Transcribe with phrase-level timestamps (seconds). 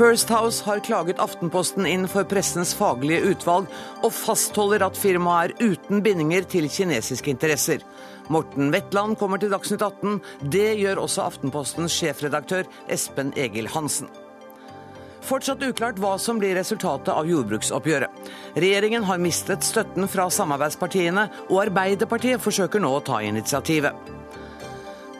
[0.00, 3.66] First House har klaget Aftenposten inn for pressens faglige utvalg,
[4.00, 7.82] og fastholder at firmaet er uten bindinger til kinesiske interesser.
[8.32, 10.14] Morten Wetland kommer til Dagsnytt 18.
[10.54, 14.08] Det gjør også Aftenpostens sjefredaktør Espen Egil Hansen.
[15.20, 18.32] Fortsatt uklart hva som blir resultatet av jordbruksoppgjøret.
[18.56, 24.16] Regjeringen har mistet støtten fra samarbeidspartiene, og Arbeiderpartiet forsøker nå å ta initiativet.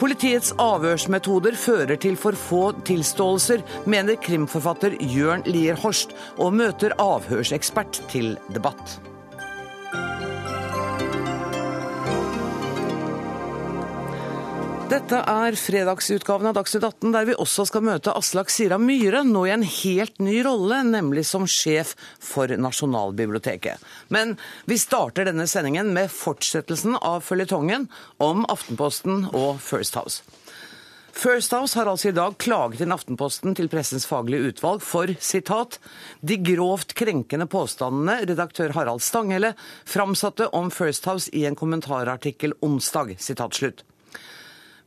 [0.01, 8.01] Politiets avhørsmetoder fører til for få tilståelser, mener krimforfatter Jørn Lier Horst, og møter avhørsekspert
[8.09, 8.97] til debatt.
[14.91, 19.45] Dette er fredagsutgaven av Dagsnytt 18, der vi også skal møte Aslak Sira Myhre, nå
[19.47, 23.79] i en helt ny rolle, nemlig som sjef for Nasjonalbiblioteket.
[24.11, 24.35] Men
[24.67, 27.87] vi starter denne sendingen med fortsettelsen av føljetongen
[28.19, 30.25] om Aftenposten og First House.
[31.15, 35.79] First House har altså i dag klaget inn Aftenposten til Pressens faglige utvalg for sitat,
[36.19, 39.55] de grovt krenkende påstandene redaktør Harald Stanghelle
[39.87, 43.15] framsatte om First House i en kommentarartikkel onsdag.
[43.23, 43.87] sitat slutt.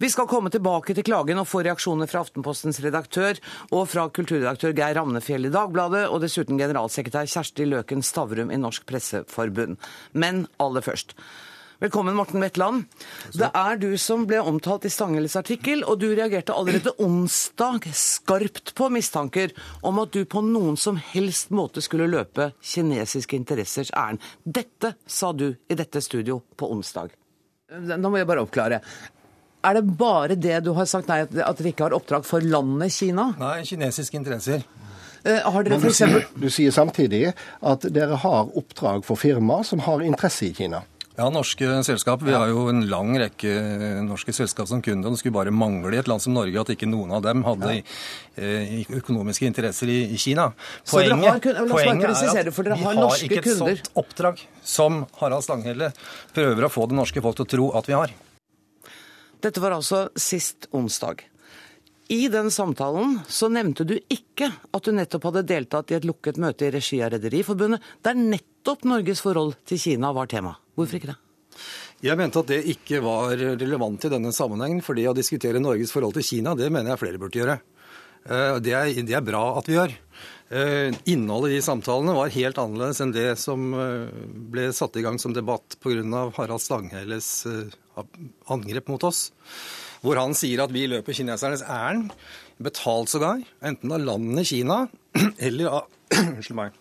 [0.04, 3.38] Vi skal komme tilbake til klagen og få reaksjoner fra Aftenpostens redaktør
[3.70, 8.84] og fra kulturredaktør Geir Ramnefjell i Dagbladet, og dessuten generalsekretær Kjersti Løken Stavrum i Norsk
[8.90, 9.78] Presseforbund.
[10.12, 11.16] Men aller først.
[11.80, 12.84] Velkommen, Morten Wetland.
[13.32, 18.76] Det er du som ble omtalt i Stanghelles artikkel, og du reagerte allerede onsdag skarpt
[18.76, 19.56] på mistanker
[19.88, 24.20] om at du på noen som helst måte skulle løpe kinesiske interessers ærend.
[24.44, 27.16] Dette sa du i dette studio på onsdag.
[27.72, 28.84] Nå må jeg bare oppklare.
[29.64, 32.92] Er det bare det du har sagt nei, at dere ikke har oppdrag for landet
[32.92, 33.30] Kina?
[33.39, 34.66] Nei, kinesiske interesser.
[35.23, 36.25] Eh, har dere du, for eksempel...
[36.25, 37.30] sier, du sier samtidig
[37.64, 40.83] at dere har oppdrag for firmaer som har interesse i Kina.
[41.14, 42.23] Ja, norske selskap.
[42.25, 43.52] Vi har jo en lang rekke
[44.02, 45.11] norske selskap som kunder.
[45.11, 47.45] og Det skulle bare mangle i et land som Norge at ikke noen av dem
[47.45, 47.83] hadde ja.
[48.98, 50.49] økonomiske interesser i, i Kina.
[50.89, 53.77] Poenget, har poenget er at for dere vi har har ikke et kunder.
[53.77, 55.93] sånt oppdrag som Harald Stanghelle
[56.33, 58.17] prøver å få det norske folk til å tro at vi har.
[59.43, 61.26] Dette var altså sist onsdag.
[62.14, 66.39] I den samtalen så nevnte du ikke at du nettopp hadde deltatt i et lukket
[66.39, 70.55] møte i regi av Rederiforbundet, der nettopp Norges forhold til Kina var tema.
[70.76, 71.20] Hvorfor ikke det?
[72.03, 76.17] Jeg mente at det ikke var relevant i denne sammenhengen, fordi å diskutere Norges forhold
[76.17, 77.59] til Kina, det mener jeg flere burde gjøre.
[78.27, 79.93] Eh, Det er, det er bra at vi gjør.
[80.53, 84.11] Eh, Innholdet i de samtalene var helt annerledes enn det som eh,
[84.52, 86.27] ble satt i gang som debatt pga.
[86.36, 87.48] Harald Stanghelles
[88.52, 89.31] angrep mot oss.
[90.04, 92.11] Hvor han sier at vi løper kinesernes ærend,
[92.64, 94.86] betalt sågar, enten av landene Kina
[95.45, 95.92] eller av
[96.59, 96.80] meg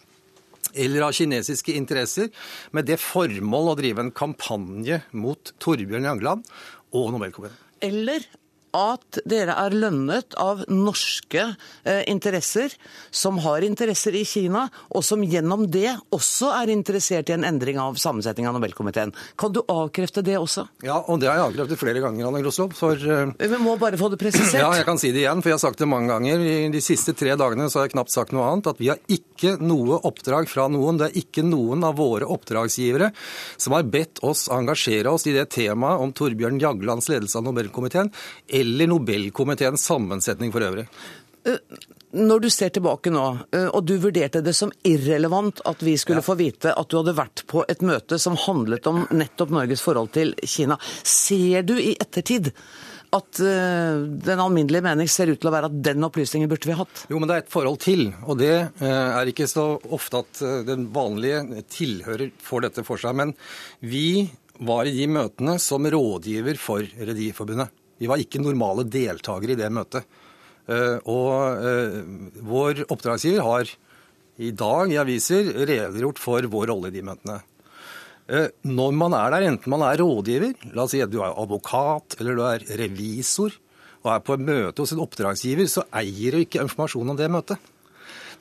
[0.72, 2.30] eller av kinesiske interesser,
[2.72, 6.46] med det formål å drive en kampanje mot Torbjørn Jangland
[6.96, 7.58] og Nobelkomiteen.
[7.82, 8.24] Eller
[8.76, 11.44] at dere er lønnet av norske
[11.84, 12.72] eh, interesser
[13.10, 17.80] som har interesser i Kina, og som gjennom det også er interessert i en endring
[17.80, 19.12] av sammensetningen av Nobelkomiteen.
[19.38, 20.66] Kan du avkrefte det også?
[20.86, 22.72] Ja, og det har jeg avkreftet flere ganger, Anne Groslow.
[22.76, 24.60] For eh, Vi må bare få det presisert.
[24.62, 26.40] Ja, jeg kan si det igjen, for jeg har sagt det mange ganger.
[26.40, 28.72] I de siste tre dagene så har jeg knapt sagt noe annet.
[28.72, 31.00] At vi har ikke noe oppdrag fra noen.
[31.00, 33.12] Det er ikke noen av våre oppdragsgivere
[33.60, 38.10] som har bedt oss engasjere oss i det temaet om Torbjørn Jaglands ledelse av Nobelkomiteen,
[38.62, 40.86] eller Nobelkomiteens sammensetning for øvrig.
[42.12, 43.24] Når du ser tilbake nå,
[43.56, 47.16] eh, og du vurderte det som irrelevant at vi skulle få vite at du hadde
[47.18, 51.94] vært på et møte som handlet om nettopp Norges forhold til Kina, ser du i
[51.96, 52.52] ettertid
[53.12, 56.76] at eh, den alminnelige mening ser ut til å være at den opplysningen burde vi
[56.78, 57.04] hatt?
[57.12, 60.40] Jo, men det er et forhold til, og det eh, er ikke så ofte at
[60.44, 63.16] eh, den vanlige tilhører får dette for seg.
[63.20, 63.34] Men
[63.84, 64.24] vi
[64.62, 67.72] var i de møtene som rådgiver for Rederiforbundet.
[68.02, 70.06] Vi var ikke normale deltakere i det møtet.
[70.66, 71.96] Eh, Og eh,
[72.42, 73.70] vår oppdragsgiver har
[74.42, 77.40] i dag i aviser redegjort for vår rolle i de møtene.
[78.26, 81.34] Eh, Når man er der, enten man er rådgiver, la oss si at du er
[81.34, 83.54] advokat eller du er revisor,
[84.02, 87.30] og er på et møte hos en oppdragsgiver, så eier du ikke informasjon om det
[87.30, 87.70] møtet.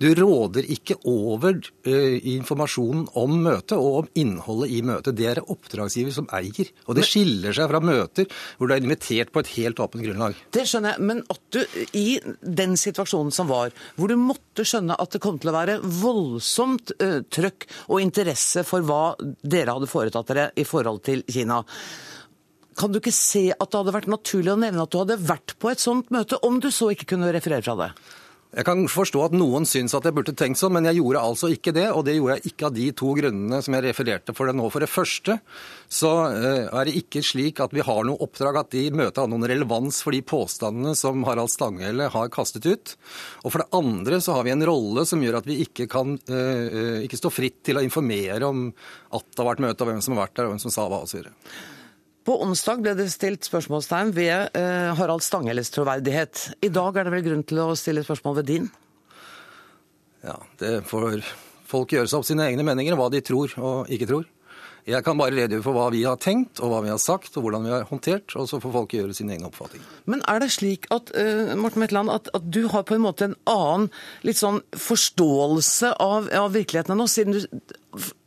[0.01, 5.17] Du råder ikke over eh, informasjonen om møtet og om innholdet i møtet.
[5.17, 6.71] Det er det oppdragsgiver som eier.
[6.87, 8.25] Og det skiller seg fra møter
[8.57, 10.39] hvor du er invitert på et helt åpent grunnlag.
[10.55, 11.59] Det skjønner jeg, men at du
[11.97, 12.07] i
[12.41, 16.95] den situasjonen som var, hvor du måtte skjønne at det kom til å være voldsomt
[16.97, 21.61] uh, trøkk og interesse for hva dere hadde foretatt dere i forhold til Kina,
[22.79, 25.53] kan du ikke se at det hadde vært naturlig å nevne at du hadde vært
[25.61, 27.91] på et sånt møte, om du så ikke kunne referere fra det?
[28.51, 31.47] Jeg kan forstå at noen syns at jeg burde tenkt sånn, men jeg gjorde altså
[31.53, 31.85] ikke det.
[31.95, 34.65] Og det gjorde jeg ikke av de to grunnene som jeg refererte for det nå.
[34.73, 35.37] For det første
[35.91, 39.47] så eh, er det ikke slik at vi har noe oppdrag at de møter noen
[39.47, 42.95] relevans for de påstandene som Harald Stanghelle har kastet ut.
[43.45, 46.17] Og for det andre så har vi en rolle som gjør at vi ikke kan
[46.27, 48.67] eh, ikke stå fritt til å informere om
[49.15, 50.91] at det har vært møte, og hvem som har vært der, og hvem som sa
[50.91, 51.31] hva osv.
[52.21, 56.51] På onsdag ble det stilt spørsmålstegn ved eh, Harald Stanghelles troverdighet.
[56.61, 58.67] I dag er det vel grunn til å stille spørsmål ved din?
[60.21, 61.23] Ja, det får
[61.65, 64.29] folk gjøre seg opp sine egne meninger hva de tror og ikke tror.
[64.89, 67.45] Jeg kan bare redegjøre for hva vi har tenkt og hva vi har sagt og
[67.45, 69.83] hvordan vi har håndtert, og så får folk gjøre sine egne oppfatning.
[70.09, 73.29] Men er det slik at, uh, Morten Metland, at, at, du har på en måte
[73.29, 73.91] en annen
[74.25, 77.09] litt sånn forståelse av, av virkeligheten nå?
[77.11, 77.77] siden du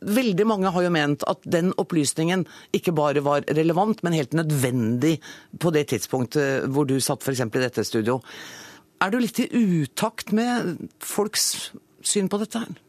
[0.05, 2.45] Veldig mange har jo ment at den opplysningen
[2.75, 5.17] ikke bare var relevant, men helt nødvendig
[5.61, 7.45] på det tidspunktet hvor du satt f.eks.
[7.47, 8.19] i dette studio.
[9.01, 11.71] Er du litt i utakt med folks
[12.05, 12.81] syn på dette her?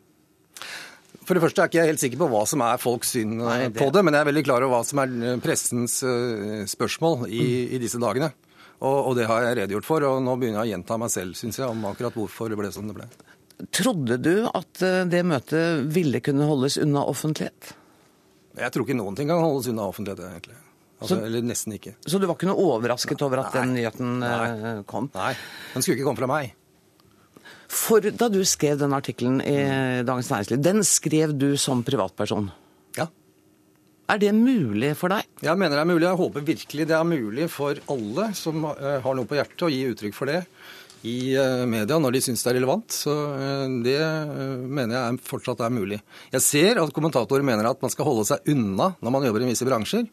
[1.27, 3.47] For det første er ikke jeg helt sikker på hva som er folks syn eh,
[3.47, 3.81] Nei, det...
[3.81, 7.27] på det, men jeg er veldig klar over hva som er eh, pressens uh, spørsmål
[7.27, 8.31] i, i, disse dagene.
[8.77, 11.39] Og, og, det har jeg redegjort for, og nå begynner jeg å gjenta meg selv,
[11.39, 13.09] syns jeg, om akkurat hvorfor det ble som det ble.
[13.73, 17.71] Trodde du at det møtet ville kunne holdes unna offentlighet?
[18.57, 20.59] Jeg tror ikke noen ting kan holdes unna offentlighet, egentlig.
[20.97, 21.93] Altså, så, eller nesten ikke.
[22.09, 23.63] Så du var ikke noe overrasket over at Nei.
[23.63, 24.77] den nyheten Nei.
[24.89, 25.11] kom?
[25.17, 25.35] Nei,
[25.75, 26.55] den skulle ikke komme fra meg.
[27.73, 29.57] For da du skrev den artikkelen i
[30.07, 32.49] Dagens Næringsliv, den skrev du som privatperson?
[32.97, 33.09] Ja.
[34.09, 35.27] Er det mulig for deg?
[35.45, 36.07] Jeg mener det er mulig.
[36.07, 39.73] Jeg håper virkelig det er mulig for alle som eh, har noe på hjertet, å
[39.73, 40.45] gi uttrykk for det
[41.05, 42.89] i eh, media når de syns det er relevant.
[42.93, 44.01] Så eh, det
[44.65, 46.01] mener jeg fortsatt er mulig.
[46.33, 49.51] Jeg ser at kommentatorer mener at man skal holde seg unna når man jobber i
[49.51, 50.07] visse bransjer.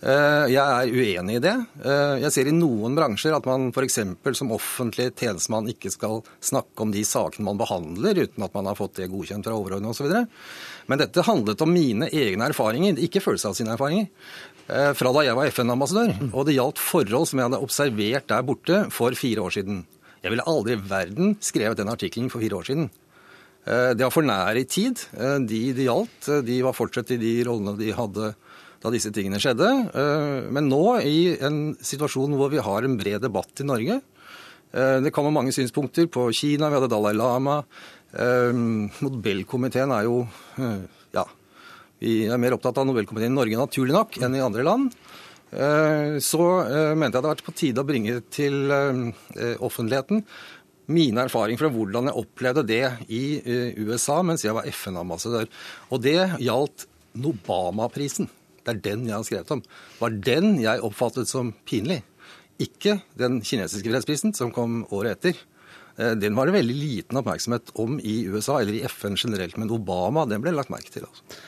[0.00, 1.52] Eh, jeg er uenig i det.
[1.84, 3.98] Eh, jeg ser i noen bransjer at man f.eks.
[4.38, 8.78] som offentlig tjenestemann ikke skal snakke om de sakene man behandler uten at man har
[8.78, 10.08] fått det godkjent fra overordnede osv.
[10.88, 14.08] Men dette handlet om mine egne erfaringer, ikke følelser av sine erfaringer.
[14.70, 16.16] Eh, fra da jeg var FN-ambassadør.
[16.32, 19.84] Og det gjaldt forhold som jeg hadde observert der borte for fire år siden.
[20.20, 22.90] Jeg ville aldri i verden skrevet den artikkelen for fire år siden.
[23.64, 25.00] Det var for nære i tid.
[25.48, 28.30] De det gjaldt, de var fortsatt i de rollene de hadde
[28.80, 29.68] da disse tingene skjedde.
[29.92, 34.98] Eh, men nå, i en situasjon hvor vi har en bred debatt i Norge eh,
[35.04, 37.60] Det kommer mange synspunkter på Kina, vi hadde Dalai Lama.
[38.12, 38.52] Eh,
[39.04, 40.22] Nobelkomiteen er jo
[41.16, 41.26] Ja,
[42.00, 44.96] vi er mer opptatt av Nobelkomiteen i Norge naturlig nok enn i andre land.
[45.50, 46.44] Så
[46.94, 48.70] mente jeg det hadde vært på tide å bringe til
[49.58, 50.22] offentligheten
[50.90, 53.22] mine erfaringer fra hvordan jeg opplevde det i
[53.82, 55.50] USA mens jeg var FN-ambassadør.
[55.90, 56.86] Og det gjaldt
[57.18, 58.28] Nobama-prisen.
[58.62, 59.62] Det er den jeg har skrevet om.
[60.00, 62.00] Var den jeg oppfattet som pinlig.
[62.60, 65.38] Ikke den kinesiske fredsprisen som kom året etter.
[65.96, 69.56] Eh, den var det veldig liten oppmerksomhet om i USA, eller i FN generelt.
[69.60, 71.08] Men Obama, den ble lagt merke til.
[71.08, 71.40] altså.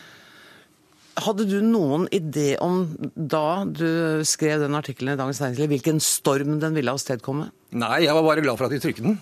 [1.20, 6.56] Hadde du noen idé om da du skrev den artikkelen i Dagens Næringsliv, hvilken storm
[6.62, 7.50] den ville avstedkomme?
[7.76, 9.19] Nei, jeg var bare glad for at de trykket den.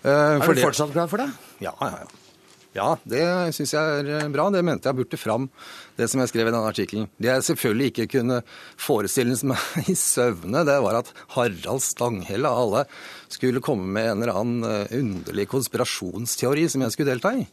[0.00, 1.28] Uh, er du fortsatt glad for det?
[1.60, 2.24] Ja, ja, ja.
[2.76, 3.22] Ja, det
[3.56, 4.46] syns jeg er eh, bra.
[4.52, 5.48] Det mente jeg burde fram,
[5.98, 7.08] det som jeg skrev i denne artikkelen.
[7.16, 8.40] Det jeg selvfølgelig ikke kunne
[8.78, 12.84] forestille meg i søvne, det var at Harald Stanghelle av alle
[13.32, 17.46] skulle komme med en eller annen eh, underlig konspirasjonsteori som jeg skulle delta i.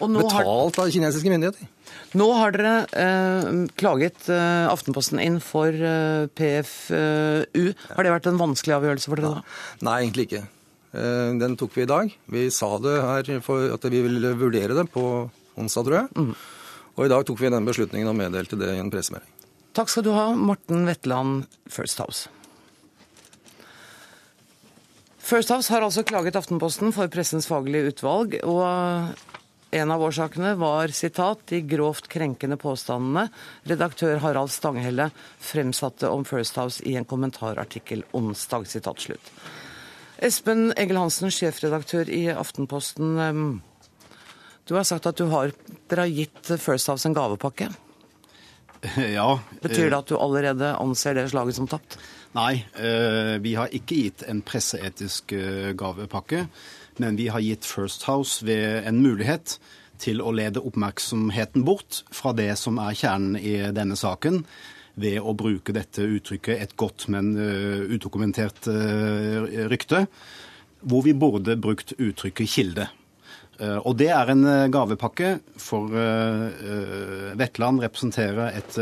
[0.00, 1.68] Betalt av kinesiske myndigheter.
[2.18, 7.66] Nå har dere eh, klaget eh, Aftenposten inn for eh, PFU.
[7.94, 9.58] Har det vært en vanskelig avgjørelse for dere da?
[9.86, 10.42] Nei, egentlig ikke.
[10.90, 12.10] Eh, den tok vi i dag.
[12.32, 15.04] Vi sa det her for at vi ville vurdere det på
[15.60, 16.10] onsdag, tror jeg.
[16.16, 16.34] Mm.
[16.96, 19.30] Og i dag tok vi den beslutningen og meddelte det i en pressemelding.
[19.76, 22.26] Takk skal du ha, Morten Wetland, First House.
[25.22, 29.14] First House har altså klaget Aftenposten for Pressens faglige utvalg, og
[29.70, 33.28] en av årsakene var sitat, de grovt krenkende påstandene
[33.70, 38.66] redaktør Harald Stanghelle fremsatte om First House i en kommentarartikkel onsdag.
[38.66, 39.32] sitat slutt.
[40.18, 43.60] Espen Egil Hansen, sjefredaktør i Aftenposten.
[44.66, 45.54] Du har sagt at du har,
[45.88, 47.70] dere har gitt First House en gavepakke.
[49.18, 49.40] Ja.
[49.60, 51.98] Betyr det at du allerede anser det slaget som tapt?
[52.32, 56.46] Nei, eh, vi har ikke gitt en presseetisk eh, gavepakke.
[57.00, 59.56] Men vi har gitt First House ved en mulighet
[60.00, 64.42] til å lede oppmerksomheten bort fra det som er kjernen i denne saken
[65.00, 70.06] ved å bruke dette uttrykket 'et godt, men uh, udokumentert uh, rykte',
[70.80, 72.88] hvor vi burde brukt uttrykket 'kilde'.
[73.60, 75.92] Uh, og det er en gavepakke, for
[77.36, 78.76] Vetland representerer et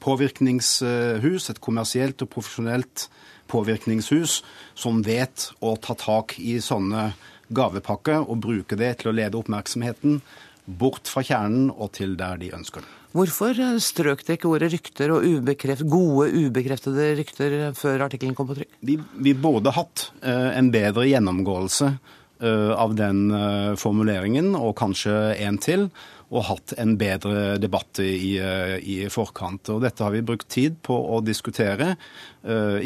[0.00, 3.08] påvirkningshus, et kommersielt og profesjonelt
[3.50, 4.42] påvirkningshus,
[4.74, 7.12] som vet å ta tak i sånne
[7.54, 10.20] gavepakke og bruke det til å lede oppmerksomheten
[10.66, 12.92] bort fra kjernen og til der de ønsker den.
[13.16, 18.50] Hvorfor eh, strøk dere ikke ordet rykter og ubekreft, gode, ubekreftede rykter før artikkelen kom
[18.50, 18.74] på trykk?
[18.84, 25.14] Vi, vi burde hatt uh, en bedre gjennomgåelse uh, av den uh, formuleringen, og kanskje
[25.46, 25.88] en til,
[26.34, 29.70] og hatt en bedre debatt i, i, forkant.
[29.70, 31.94] Og dette har vi brukt tid på å diskutere,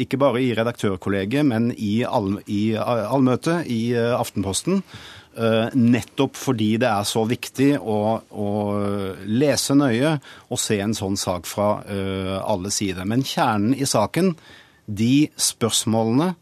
[0.01, 4.83] ikke bare i redaktørkollegiet, men i, all, i allmøtet i Aftenposten.
[5.31, 8.47] Eh, nettopp fordi det er så viktig å, å,
[9.31, 10.17] lese nøye
[10.51, 11.69] og se en sånn sak fra
[12.45, 13.07] alle sider.
[13.07, 14.35] Men kjernen i saken,
[14.85, 16.33] de spørsmålene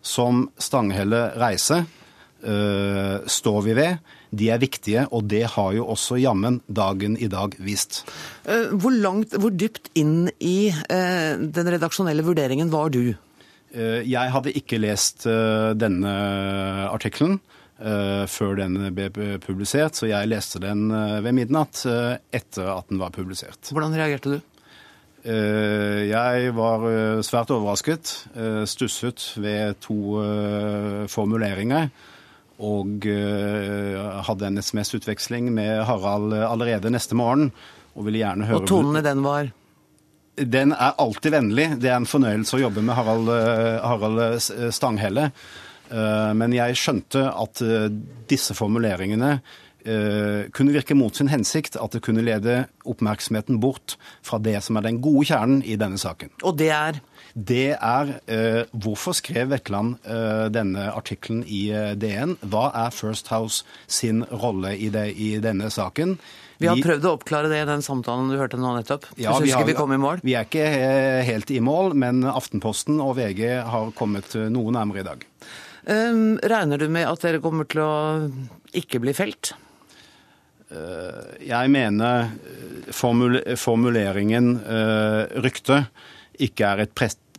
[0.00, 1.84] som Stanghelle reiser,
[2.40, 4.14] står vi ved.
[4.30, 8.04] De er viktige, og det har jo også jammen dagen i dag vist.
[8.44, 13.14] Hvor, langt, hvor dypt inn i den redaksjonelle vurderingen var du?
[13.74, 16.12] Jeg hadde ikke lest denne
[16.90, 17.40] artikkelen.
[17.80, 19.08] Før den ble
[19.40, 20.90] publisert, så jeg leste den
[21.24, 23.70] ved midnatt etter at den var publisert.
[23.72, 24.40] Hvordan reagerte du?
[25.20, 26.84] jeg var
[27.26, 28.12] svært overrasket,
[28.64, 30.16] stusset ved to
[31.12, 31.90] formuleringer.
[32.60, 33.06] Og
[34.26, 37.48] hadde en SMS-utveksling med Harald allerede neste morgen.
[37.96, 38.60] Og ville gjerne høre...
[38.60, 39.48] Og tonene den var?
[40.36, 41.66] Den er alltid vennlig.
[41.80, 43.32] Det er en fornøyelse å jobbe med Harald,
[43.80, 44.44] Harald
[44.76, 45.30] Stanghelle.
[45.90, 47.88] Eh, men jeg skjønte at eh,
[48.30, 49.32] disse formuleringene
[49.82, 54.78] eh, kunne virke mot sin hensikt, at det kunne lede oppmerksomheten bort fra det som
[54.78, 56.32] er den gode kjernen i denne saken.
[56.44, 57.02] Og det er?
[57.40, 62.36] Det er eh, hvorfor skrev Vekland eh, denne artikkelen i DN?
[62.52, 66.18] Hva er First House sin rolle i, det, i denne saken?
[66.60, 69.06] Vi har prøvd å oppklare det i den samtalen du hørte nå nettopp.
[69.16, 70.20] Ja, vi, har, vi kom i mål?
[70.26, 70.66] Vi er ikke
[71.24, 75.24] helt i mål, men Aftenposten og VG har kommet noe nærmere i dag.
[75.88, 77.94] Um, regner du med at dere kommer til å
[78.76, 79.54] ikke bli felt?
[80.68, 82.28] Uh, jeg mener
[82.94, 85.86] formule formuleringen uh, rykte
[86.40, 86.94] ikke er et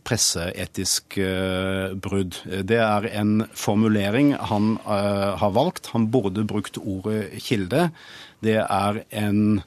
[0.06, 1.16] presseetisk
[2.02, 2.38] brudd.
[2.68, 5.92] Det er en formulering han har valgt.
[5.94, 7.88] Han burde brukt ordet kilde.
[8.42, 9.62] Det er en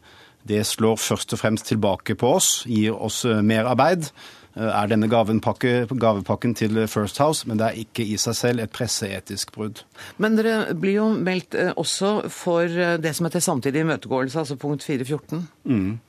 [0.45, 4.11] Det slår først og fremst tilbake på oss, gir oss mer arbeid.
[4.55, 8.71] Eh, er denne gavepakken til First House, men det er ikke i seg selv et
[8.71, 9.83] presseetisk brudd.
[10.17, 14.55] Men dere blir jo meldt eh, også for eh, det som heter samtidig imøtegåelse, altså
[14.59, 15.43] punkt 414?
[15.67, 15.99] Mm.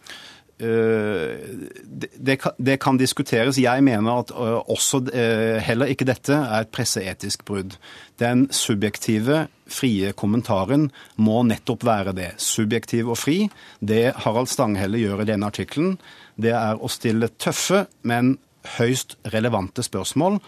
[0.58, 3.58] Det, det, kan diskuteres.
[3.60, 5.02] Jeg mener at også
[5.60, 7.76] heller ikke dette er et presseetisk brudd.
[8.22, 10.88] Den subjektive, frie kommentaren
[11.20, 12.30] må nettopp være det.
[12.40, 13.50] Subjektiv og fri.
[13.84, 15.98] Det Harald Stanghelle gjør i denne artikkelen,
[16.40, 18.36] det er å stille tøffe, men
[18.76, 20.40] høyst relevante spørsmål.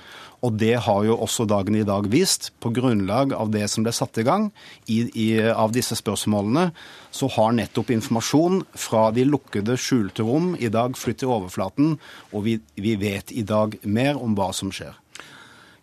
[0.46, 2.52] Og det har jo også dagen i dag vist.
[2.62, 4.48] På grunnlag av det som ble satt i gang
[4.86, 6.68] i, i, av disse spørsmålene,
[7.10, 11.96] så har nettopp informasjon fra de lukkede, skjulte rom i dag flyttet til overflaten,
[12.30, 14.94] og vi, vi vet i dag mer om hva som skjer.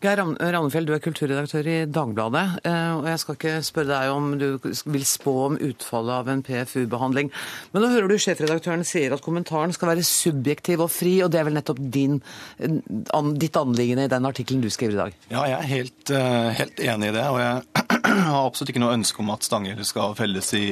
[0.03, 2.43] Geir Ravnefjell, du er kulturredaktør i Dagbladet.
[2.67, 6.43] Eh, og Jeg skal ikke spørre deg om du vil spå om utfallet av en
[6.43, 7.31] PFU-behandling.
[7.71, 11.39] Men nå hører du sjefredaktøren sier at kommentaren skal være subjektiv og fri, og det
[11.39, 12.19] er vel nettopp din,
[12.59, 15.19] ditt anliggende i den artikkelen du skriver i dag?
[15.31, 17.27] Ja, jeg er helt, eh, helt enig i det.
[17.31, 17.85] Og jeg
[18.31, 20.67] har absolutt ikke noe ønske om at Stanghelle skal felles i,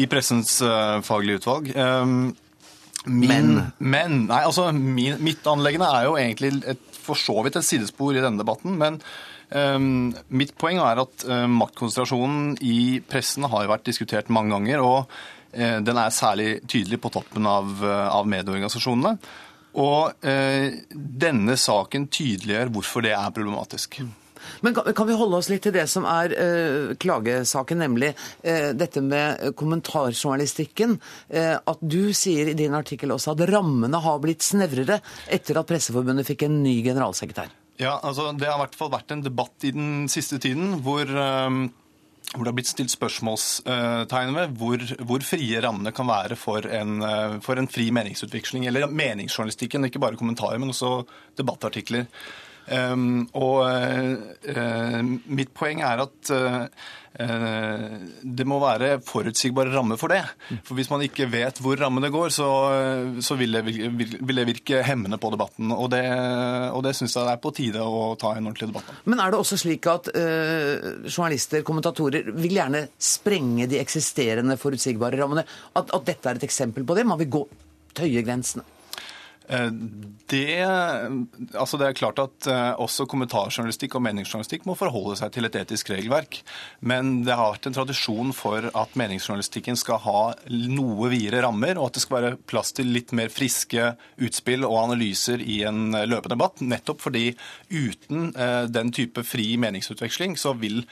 [0.00, 0.56] i pressens
[1.04, 1.68] faglige utvalg.
[1.76, 2.32] Um,
[3.04, 3.72] Min, men.
[3.78, 8.16] men Nei, altså min, mitt anleggende er jo egentlig et for så vidt et sidespor
[8.16, 8.76] i denne debatten.
[8.80, 8.98] Men
[9.50, 14.84] um, mitt poeng er at uh, maktkonsentrasjonen i pressen har vært diskutert mange ganger.
[14.86, 19.16] Og uh, den er særlig tydelig på toppen av, uh, av medieorganisasjonene.
[19.72, 24.02] Og denne saken tydeliggjør hvorfor det er problematisk.
[24.60, 28.70] Men kan, kan, vi holde oss litt til det som er uh, klagesaken, nemlig uh,
[28.76, 30.98] dette med kommentarjournalistikken.
[31.32, 35.00] Uh, at du sier i din artikkel også at rammene har blitt snevrere
[35.32, 37.52] etter at Presseforbundet fikk en ny generalsekretær.
[37.80, 41.08] Ja, altså Det har i hvert fall vært en debatt i den siste tiden hvor
[42.32, 47.02] hvor det har blitt stilt spørsmålstegn ved hvor, hvor, frie rammene kan være for en,
[47.44, 51.02] for en fri meningsutveksling, eller meningsjournalistikken, ikke bare kommentarer, men også
[51.36, 52.06] debattartikler.
[52.70, 60.22] Um, og uh, mitt poeng er at uh, det må være forutsigbare rammer for det.
[60.64, 62.46] For Hvis man ikke vet hvor rammene går, så,
[63.20, 65.74] så vil, det, vil, det, virke hemmende på debatten.
[65.76, 66.00] Og det,
[66.72, 69.02] og det syns jeg det er på tide å ta en ordentlig debatt om.
[69.12, 75.20] Men er det også slik at uh, journalister, kommentatorer, vil gjerne sprenge de eksisterende forutsigbare
[75.20, 75.44] rammene?
[75.76, 77.04] At, at dette er et eksempel på det?
[77.08, 77.44] Man vil gå
[77.92, 78.64] tøye grensene?
[79.48, 79.70] Eh,
[80.32, 80.64] det,
[81.58, 85.58] altså det er klart at eh, også kommentarjournalistikk og meningsjournalistikk må forholde seg til et
[85.62, 86.40] etisk regelverk.
[86.80, 91.90] Men det har vært en tradisjon for at meningsjournalistikken skal ha noe videre rammer, og
[91.90, 96.36] at det skal være plass til litt mer friske utspill og analyser i en løpende
[96.36, 96.62] debatt.
[96.64, 97.26] Nettopp fordi
[97.72, 100.82] uten eh, den type fri meningsutveksling, så vil,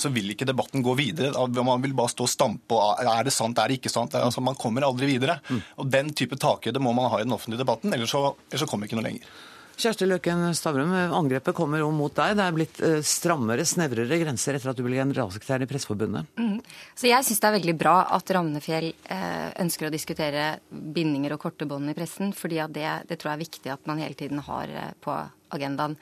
[0.00, 1.32] så vil ikke debatten gå videre.
[1.64, 4.14] Man vil bare stå og stampe og er det sant, er det ikke sant?
[4.18, 5.38] Altså, man kommer aldri videre.
[5.48, 5.60] Mm.
[5.82, 8.64] Og Den type takhøyde må man ha i den offentlige debatten debatten, ellers så, ellers
[8.64, 9.34] så kommer vi ikke noe lenger.
[9.74, 12.36] Kjersti Løken Stavrum, angrepet kommer jo mot deg.
[12.38, 16.28] Det er blitt eh, strammere, snevrere grenser etter at du ble generalsekretær i Presseforbundet.
[16.38, 16.60] Mm.
[16.94, 21.42] Så jeg syns det er veldig bra at Ravnefjell eh, ønsker å diskutere bindinger og
[21.42, 24.44] korte bånd i pressen, fordi det, det, tror jeg er viktig at man hele tiden
[24.46, 25.18] har eh, på
[25.54, 25.98] agendaen.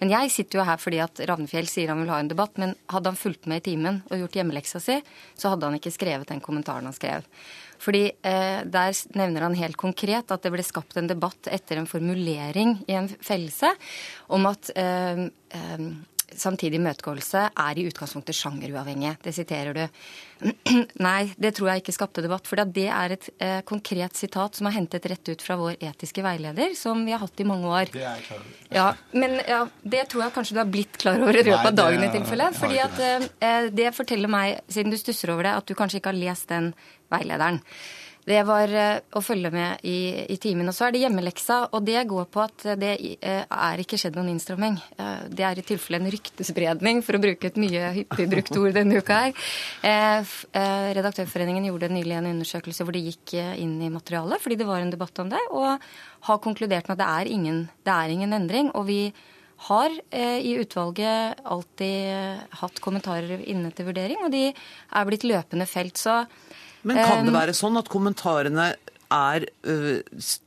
[0.00, 2.76] Men jeg sitter jo her fordi at Ravnefjell sier han vil ha en debatt, men
[2.92, 5.00] hadde han fulgt med i timen og gjort hjemmeleksa si,
[5.32, 7.24] så hadde han ikke skrevet den kommentaren han skrev.
[7.84, 11.90] Fordi eh, Der nevner han helt konkret at det ble skapt en debatt etter en
[11.90, 13.74] formulering i en fellelse
[14.32, 15.88] om at eh, eh,
[16.40, 19.14] samtidig imøtegåelse er i utgangspunktet sjangeruavhengig.
[19.24, 19.82] Det siterer du.
[21.06, 22.48] Nei, det tror jeg ikke skapte debatt.
[22.50, 26.24] For det er et eh, konkret sitat som er hentet rett ut fra vår etiske
[26.24, 27.92] veileder, som vi har hatt i mange år.
[27.94, 28.60] Det er jeg klar over.
[28.74, 29.62] Ja, men ja,
[29.96, 32.50] det tror jeg kanskje du har blitt klar over i løpet av dagen i tilfelle.
[32.58, 36.14] Fordi at eh, det forteller meg, siden du stusser over det, at du kanskje ikke
[36.14, 36.72] har lest den
[37.12, 37.62] veilederen.
[38.24, 40.68] Det var eh, å følge med i, i timen.
[40.70, 44.16] Og så er det hjemmeleksa, og det går på at det eh, er ikke skjedd
[44.16, 44.78] noen innstramming.
[44.96, 48.72] Eh, det er i tilfelle en ryktespredning, for å bruke et mye hyppig brukt ord
[48.78, 50.32] denne uka her.
[50.96, 54.92] Redaktørforeningen gjorde nylig en undersøkelse hvor de gikk inn i materialet, fordi det var en
[54.94, 55.76] debatt om det, og
[56.28, 58.72] har konkludert med at det er ingen, det er ingen endring.
[58.72, 59.00] og vi
[59.68, 65.66] har eh, i utvalget alltid hatt kommentarer inne til vurdering, og de er blitt løpende
[65.68, 66.00] felt.
[66.00, 66.22] Så
[66.84, 68.74] men kan det være sånn at kommentarene
[69.14, 69.46] er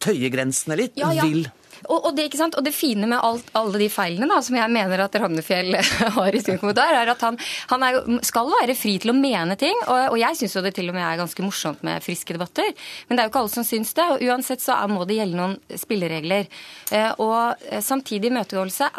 [0.03, 0.99] tøyer grensene litt?
[0.99, 1.25] Ja, ja.
[1.25, 1.47] Vil
[1.85, 5.03] og, og, det, og, det, fine med alt, alle de feilene da, som jeg mener
[5.03, 5.77] at Ramnefjell
[6.17, 7.37] har i sin kommentar, er at han,
[7.71, 9.77] han er, skal være fri til å mene ting.
[9.85, 12.73] Og, og jeg syns jo det til og med er ganske morsomt med friske debatter.
[13.07, 14.09] Men det er jo ikke alle som syns det.
[14.15, 16.49] og Uansett så er, må det gjelde noen spilleregler.
[16.91, 18.91] Eh, og eh, samtidig imøtegåelse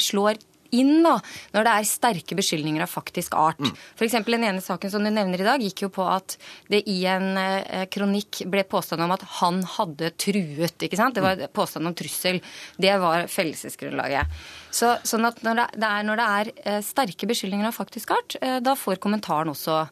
[0.00, 0.40] slår
[0.74, 1.16] inn da,
[1.54, 3.62] når det er sterke beskyldninger av faktisk art.
[3.62, 3.72] Mm.
[3.96, 4.18] F.eks.
[4.26, 6.36] den ene saken som du nevner i dag, gikk jo på at
[6.72, 10.76] det i en eh, kronikk ble påstand om at han hadde truet.
[10.86, 11.16] ikke sant?
[11.16, 11.50] Det var mm.
[11.56, 12.40] påstand om trussel.
[12.80, 14.38] Det var fellelsesgrunnlaget.
[14.74, 18.14] Så, sånn at når det, det, er, når det er eh, sterke beskyldninger av faktisk
[18.16, 19.84] art, eh, da får kommentaren også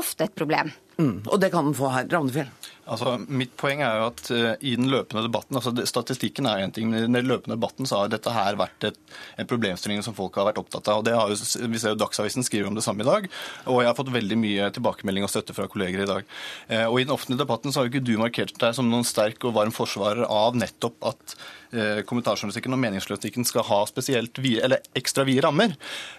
[0.00, 0.70] ofte et problem.
[1.00, 2.08] Mm, og det kan den få her.
[2.12, 2.50] Ravnefjell?
[2.90, 6.72] Altså, mitt poeng er jo at uh, i den løpende debatten altså Statistikken er en
[6.74, 8.98] ting, men i den løpende debatten så har dette her vært et,
[9.38, 11.02] en problemstilling som folk har vært opptatt av.
[11.02, 11.36] og det har jo,
[11.70, 13.28] Vi ser jo Dagsavisen skriver om det samme i dag,
[13.70, 16.34] og jeg har fått veldig mye tilbakemelding og støtte fra kolleger i dag.
[16.66, 19.06] Uh, og I den offentlige debatten så har jo ikke du markert deg som noen
[19.06, 24.64] sterk og varm forsvarer av nettopp at uh, kommentarjournalistikken og meningsjournalistikken skal ha spesielt vide,
[24.66, 25.76] eller ekstra vide rammer.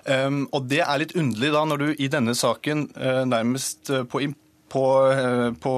[0.07, 2.87] Um, og det er litt underlig da når du i denne saken
[3.27, 5.75] nærmest på impuls på, eh, på,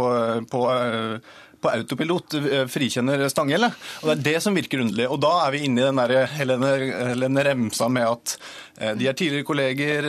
[0.52, 3.70] på eh, på autopilot eh, frikjenner Stanghelle.
[4.02, 5.08] Og Det er det som virker underlig.
[5.08, 6.72] Og Da er vi inne i den der Helene,
[7.14, 8.38] Helene Remsa med at
[8.98, 10.06] de er tidligere kolleger.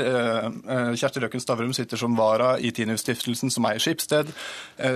[0.97, 4.31] Kjersti Røkken Stavrum sitter som vara i Tinius-stiftelsen, som eier Skipsted.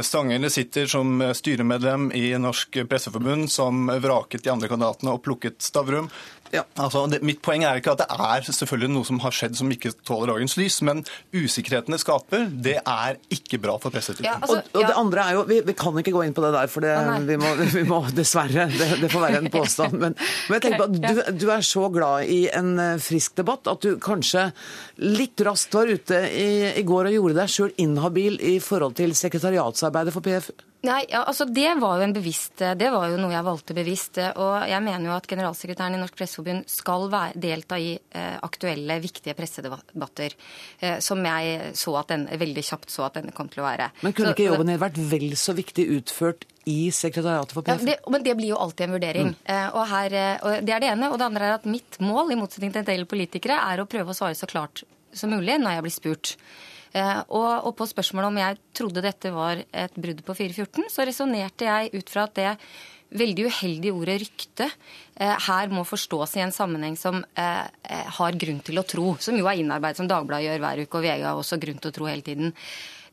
[0.01, 6.09] Stanghelle sitter som styremedlem i Norsk Presseforbund, som vraket de andre kandidatene og plukket Stavrum.
[6.55, 9.59] Ja, altså, det, Mitt poeng er ikke at det er selvfølgelig noe som har skjedd
[9.59, 11.03] som ikke tåler dagens lys, men
[11.35, 14.29] usikkerheten det skaper, det er ikke bra for presseetikken.
[14.29, 16.45] Ja, altså, og, og, det andre er jo, vi, vi, kan ikke gå inn på
[16.45, 16.95] det der, for det,
[17.29, 19.99] vi, må, vi, må, dessverre det, det, får være en påstand.
[19.99, 23.37] Men, men jeg tenker på at du, du, er så glad i en eh, frisk
[23.41, 24.49] debatt at du kanskje
[25.05, 26.49] litt raskt var ute i,
[26.81, 30.68] i går og gjorde deg sjøl inhabil i forhold til sekretariatsarbeidet for PFU?
[30.87, 34.21] Nei, ja, altså Det var jo en bevisst, det var jo noe jeg valgte bevisst.
[34.39, 39.01] og Jeg mener jo at generalsekretæren i Norsk Presseforbund skal være, delta i eh, aktuelle,
[39.03, 40.37] viktige pressedebatter.
[40.79, 43.91] Eh, som jeg så at den, veldig kjapt så at denne kom til å være.
[44.07, 47.83] Men kunne ikke jobben din vært vel så viktig utført i sekretariatet for PF?
[47.83, 49.35] Ja, det, men det blir jo alltid en vurdering.
[49.35, 49.43] Mm.
[49.51, 51.11] Eh, og, her, eh, og Det er det ene.
[51.11, 53.91] Og det andre er at mitt mål, i motsetning til en del politikere, er å
[53.91, 54.87] prøve å svare så klart
[55.17, 56.35] som mulig når jeg blir spurt.
[56.93, 61.07] Eh, og, og, på spørsmålet om jeg trodde dette var et brudd på 414, så
[61.09, 62.53] resonnerte jeg ut fra at det
[63.19, 67.65] veldig uheldige ordet rykte eh, her må forstås i en sammenheng som eh,
[68.19, 69.15] har grunn til å tro.
[69.21, 71.93] Som jo er innarbeidet som Dagbladet gjør hver uke, og VG har også grunn til
[71.93, 72.53] å tro hele tiden.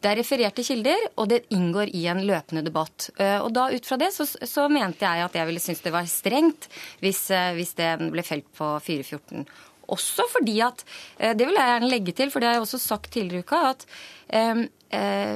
[0.04, 3.08] Det er refererte kilder, og det inngår i en løpende debatt.
[3.16, 6.06] Og da Ut fra det så, så mente jeg at jeg ville synes det var
[6.12, 6.68] strengt
[7.02, 7.24] hvis,
[7.56, 9.48] hvis det ble felt på 414.
[9.92, 10.84] Også fordi at
[11.18, 13.46] eh, Det vil jeg gjerne legge til, for det har jeg også sagt tidligere i
[13.46, 13.86] uka, at
[14.30, 14.66] eh,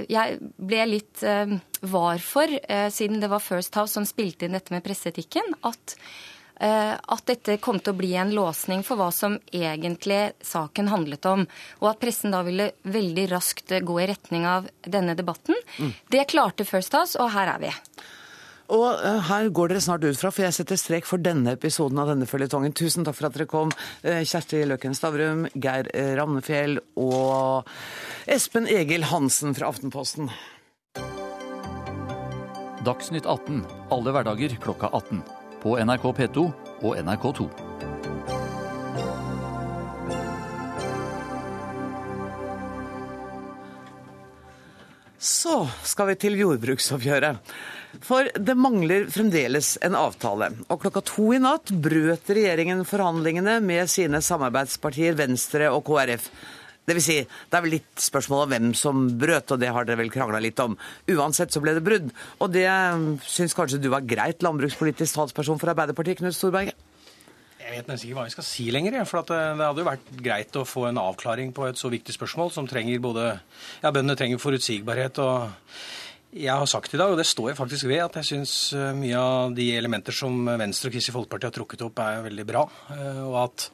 [0.10, 1.24] jeg ble litt
[1.82, 5.98] var for, eh, siden det var First House som spilte inn dette med presseetikken, at
[6.60, 11.46] at dette kom til å bli en låsning for hva som egentlig saken handlet om.
[11.80, 15.56] Og at pressen da ville veldig raskt gå i retning av denne debatten.
[16.12, 17.72] Det klarte First House, og her er vi.
[18.70, 22.00] Og eh, her går dere snart ut fra, for jeg setter strek for denne episoden
[22.02, 22.76] av denne føljetongen.
[22.78, 27.70] Tusen takk for at dere kom, eh, Kjersti Løkken Stavrum, Geir eh, Ramnefjell og
[28.30, 30.30] Espen Egil Hansen fra Aftenposten.
[32.86, 35.26] Dagsnytt 18 alle hverdager klokka 18.
[35.60, 36.46] På NRK P2
[36.86, 37.50] og NRK2.
[45.20, 47.42] Så skal vi til jordbruksoppgjøret.
[48.06, 50.52] For det mangler fremdeles en avtale.
[50.70, 56.30] Og klokka to i natt brøt regjeringen forhandlingene med sine samarbeidspartier Venstre og KrF.
[56.90, 59.86] Det vil si, det er vel litt spørsmål om hvem som brøt, og det har
[59.86, 60.78] dere vel krangla litt om.
[61.14, 62.08] Uansett så ble det brudd.
[62.42, 62.66] Og det
[63.30, 66.78] syns kanskje du var greit, landbrukspolitisk talsperson for Arbeiderpartiet, Knut Storberget?
[67.60, 68.98] Jeg vet nesten ikke hva jeg skal si lenger.
[69.06, 72.16] For eh, det hadde jo vært greit å få en avklaring på et så viktig
[72.16, 73.32] spørsmål som trenger både
[73.84, 75.22] Ja, bøndene trenger forutsigbarhet.
[75.22, 75.52] og
[76.34, 78.54] jeg har sagt i dag, og det står jeg faktisk ved, at jeg syns
[78.98, 82.68] mye av de elementer som Venstre og Kristelig Folkeparti har trukket opp, er veldig bra.
[82.94, 83.70] eh, Og at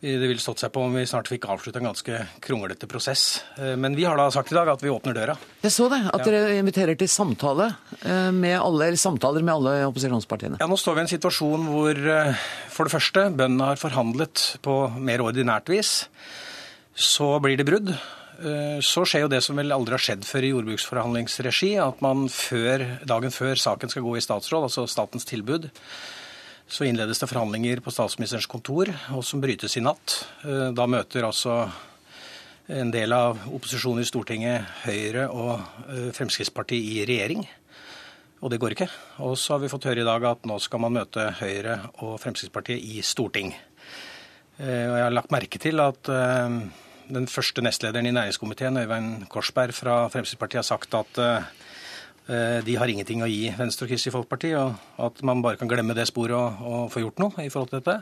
[0.00, 3.42] det ville stått seg på om vi snart fikk avslutta en ganske kronglete prosess.
[3.58, 5.34] Eh, Men vi har da sagt i dag at vi åpner døra.
[5.60, 7.66] Jeg så det, at dere inviterer til samtale
[8.00, 10.56] eh, med alle, eller samtaler med alle opposisjonspartiene.
[10.58, 12.32] Ja, Nå står vi i en situasjon hvor eh,
[12.72, 16.06] for det første bøndene har forhandlet på mer ordinært vis.
[16.96, 17.92] Så blir det brudd.
[18.40, 22.24] Eh, Så skjer jo det som vel aldri har skjedd før i jordbruksforhandlingsregi, at man
[22.32, 25.68] før, dagen før saken skal gå i statsråd, altså statens tilbud,
[26.70, 30.24] så innledes det forhandlinger på statsministerens kontor, og som brytes i natt.
[30.44, 31.70] Eh, Da møter altså
[32.70, 37.44] en del av opposisjonen i Stortinget Høyre og eh, Fremskrittspartiet i regjering.
[38.40, 38.88] Og det går ikke.
[39.20, 42.16] Og så har vi fått høre i dag at nå skal man møte Høyre og
[42.22, 43.52] Fremskrittspartiet i storting.
[44.60, 46.08] Og jeg har lagt merke til at
[47.14, 52.90] den første nestlederen i næringskomiteen, Øyvind Korsberg fra Fremskrittspartiet, har sagt at eh, de har
[52.90, 56.36] ingenting å gi Venstre og Kristelig Folkeparti, og at man bare kan glemme det sporet
[56.36, 58.00] og, og få gjort noe i forhold til dette.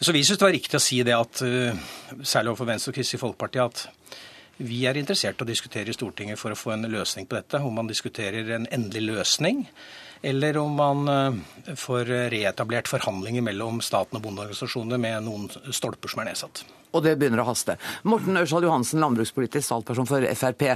[0.00, 1.76] Så vi syns det var riktig å si det, at, eh,
[2.22, 3.86] særlig overfor Venstre og Kristelig Folkeparti, at
[4.60, 7.60] vi er interessert i å diskutere i Stortinget for å få en løsning på dette.
[7.64, 9.64] Om man diskuterer en endelig løsning,
[10.22, 16.22] eller om man eh, får reetablert forhandlinger mellom staten og bondeorganisasjonene med noen stolper som
[16.22, 16.64] er nedsatt.
[16.90, 17.78] Og det begynner å haste.
[18.10, 20.66] Morten Ørsal Johansen, landbrukspolitisk talsperson for Frp.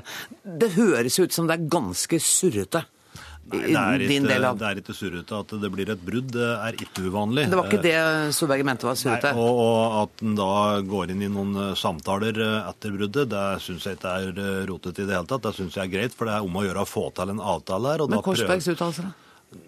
[0.63, 2.85] Det høres ut som det er ganske surrete
[3.45, 5.41] Nei, det er din ikke, del av det er ikke surrete.
[5.45, 7.47] At det blir et brudd, det er ikke uvanlig.
[7.51, 7.97] Det var ikke det
[8.37, 10.51] Solberget mente var Nei, og, og at en da
[10.89, 14.63] går inn i noen eh, samtaler eh, etter bruddet, det syns jeg ikke er eh,
[14.71, 15.45] rotete i det hele tatt.
[15.45, 17.45] Det syns jeg er greit, for det er om å gjøre å få til en
[17.55, 18.07] avtale her.
[18.07, 19.24] og Men Korsbergs uttalelser, da?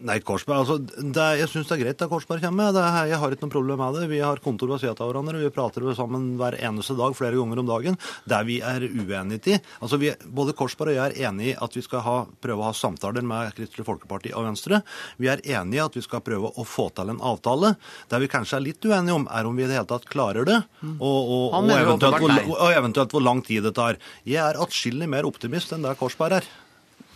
[0.07, 2.73] Nei, Korsberg, altså, det, Jeg syns det er greit at Korsberg kommer.
[2.75, 4.09] Det jeg har ikke noe problem med det.
[4.11, 5.41] Vi har kontor ved siden av hverandre.
[5.43, 7.99] Vi prater sammen hver eneste dag, flere ganger om dagen.
[8.29, 11.77] Der vi er uenige i altså vi, Både Korsberg og jeg er enig i at
[11.77, 14.83] vi skal ha, prøve å ha samtaler med Kristelig Folkeparti og Venstre.
[15.23, 17.75] Vi er enige i at vi skal prøve å få til en avtale.
[18.11, 20.49] Det vi kanskje er litt uenige om, er om vi i det hele tatt klarer
[20.49, 20.61] det.
[20.83, 24.01] Og, og, og, eventuelt, hvor, og eventuelt hvor lang tid det tar.
[24.27, 26.55] Jeg er atskillig mer optimist enn det Korsberg er.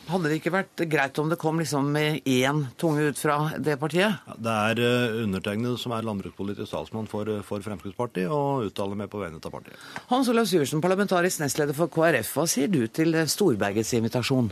[0.09, 4.25] Hadde det ikke vært greit om det kom liksom én tunge ut fra det partiet?
[4.41, 9.11] Det er eh, undertegnede som er landbrukspolitisk talsmann for, eh, for Fremskrittspartiet, og uttaler meg
[9.13, 9.79] på vegne av partiet.
[10.11, 12.33] Hans Olav Syversen, parlamentarisk nestleder for KrF.
[12.35, 14.51] Hva sier du til Storbergets invitasjon?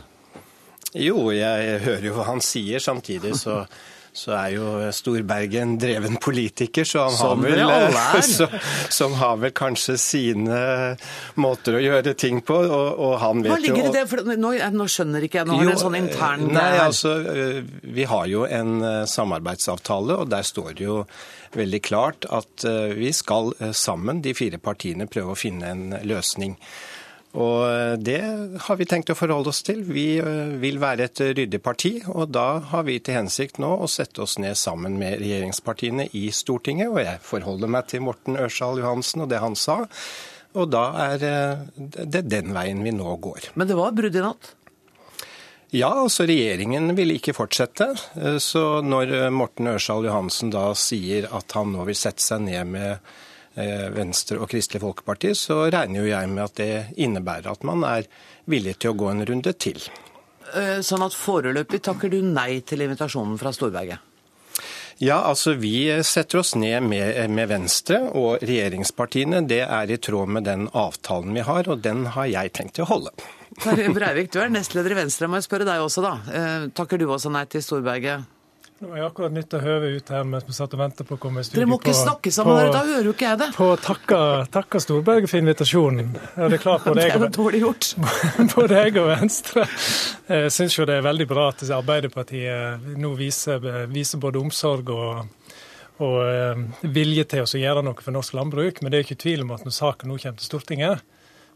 [0.95, 2.79] Jo, jeg hører jo hva han sier.
[2.81, 3.63] Samtidig så,
[4.13, 8.21] så er jo Storberget en dreven politiker, så han Som har vel, er.
[8.35, 8.47] så,
[8.89, 10.59] som har vel kanskje sine
[11.39, 12.59] måter å gjøre ting på.
[12.65, 14.05] Og, og han vet Hva ligger jo i det?
[14.11, 15.49] For nå, nå skjønner ikke jeg.
[15.49, 20.21] Nå har det en sånn intern Nei, altså, eh, Vi har jo en eh, samarbeidsavtale,
[20.23, 21.03] og der står det jo
[21.55, 25.85] veldig klart at eh, vi skal eh, sammen, de fire partiene, prøve å finne en
[26.07, 26.57] løsning.
[27.37, 28.21] Og eh, det
[28.65, 29.83] har vi tenkt å forholde oss til.
[29.85, 33.89] Vi eh, vil være et ryddig parti, og da har vi til hensikt nå å
[33.91, 36.89] sette oss ned sammen med regjeringspartiene i Stortinget.
[36.89, 39.83] Og jeg forholder meg til Morten Ørsal Johansen og det han sa.
[40.57, 41.67] Og da er eh,
[42.01, 43.51] det den veien vi nå går.
[43.53, 44.55] Men det var brudd i natt?
[45.69, 47.91] Ja, altså regjeringen ville ikke fortsette.
[48.41, 53.11] Så når Morten Ørsal Johansen da sier at han nå vil sette seg ned med
[53.55, 58.05] Venstre og Kristelig Folkeparti, så regner jo jeg med at det innebærer at man er
[58.49, 59.81] villig til å gå en runde til.
[60.55, 64.05] Eh, Sånn at foreløpig takker du nei til invitasjonen fra Storberget?
[64.99, 69.45] Ja, altså vi setter oss ned med, med Venstre og regjeringspartiene.
[69.47, 72.87] Det er i tråd med den avtalen vi har, og den har jeg tenkt å
[72.89, 73.13] holde.
[73.63, 75.29] Terje Breivik, du er nestleder i Venstre.
[75.31, 76.11] Må jeg spørre deg også, da.
[76.27, 78.27] Eh, takker du også nei til Storberget?
[78.79, 81.19] Nå har jeg akkurat nytta høvet ut her mens vi satt og ventet på å
[81.19, 81.59] komme i studio.
[81.59, 83.47] Dere må ikke på- snakke sammen, på- dere, da hører jo ikke jeg det.
[83.57, 84.19] På å takke,
[84.55, 86.13] takke Storberget for invitasjonen.
[86.37, 87.89] Ja, det er klart både Det er jo dårlig gjort.
[88.55, 93.59] både jeg og Venstre eh, syns jo det er veldig bra at Arbeiderpartiet nå viser,
[93.91, 95.27] viser både omsorg og,
[95.99, 98.79] og eh, vilje til å gjøre noe for norsk landbruk.
[98.81, 101.03] Men det er ikke tvil om at når saken nå kommer til Stortinget,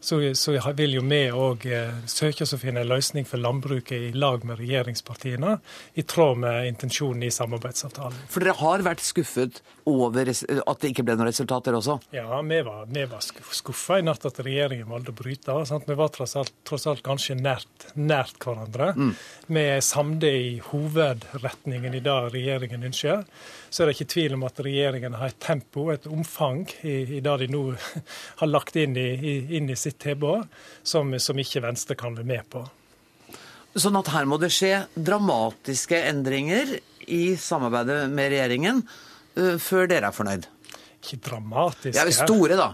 [0.04, 1.64] så, så vil jo vi òg
[2.10, 5.56] søke oss å finne en løsning for landbruket i lag med regjeringspartiene,
[5.96, 8.26] i tråd med intensjonen i samarbeidsavtalen.
[8.28, 11.98] For dere har vært skuffet over at det ikke ble noen resultater også?
[12.14, 15.56] Ja, vi var, vi var skuffa i natt at regjeringen valgte å bryte.
[15.68, 15.88] Sant?
[15.88, 18.92] Vi var tross alt, tross alt ganske nært, nært hverandre.
[19.46, 23.26] Vi er samde i hovedretningen i det regjeringen ønsker.
[23.68, 27.20] Så er det ikke tvil om at regjeringen har et tempo, et omfang, i, i
[27.24, 27.64] det de nå
[28.40, 30.48] har lagt inn i, i, inn i sitt tilbud,
[30.82, 32.64] som, som ikke Venstre kan være med på.
[33.74, 36.76] Sånn at her må det skje dramatiske endringer
[37.10, 38.84] i samarbeidet med regjeringen
[39.34, 40.48] før dere er fornøyd?
[41.04, 41.98] Ikke dramatisk.
[41.98, 42.72] Ja, store, da.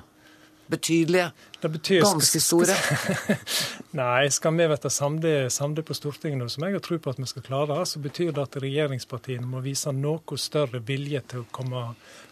[0.70, 1.30] Betydelige.
[1.60, 2.74] Det betyr, Ganske store.
[3.98, 7.18] Nei, skal vi bli samde, samde på Stortinget nå, som jeg har tro på at
[7.18, 11.48] vi skal klare, så betyr det at regjeringspartiene må vise noe større vilje til å
[11.50, 11.82] komme,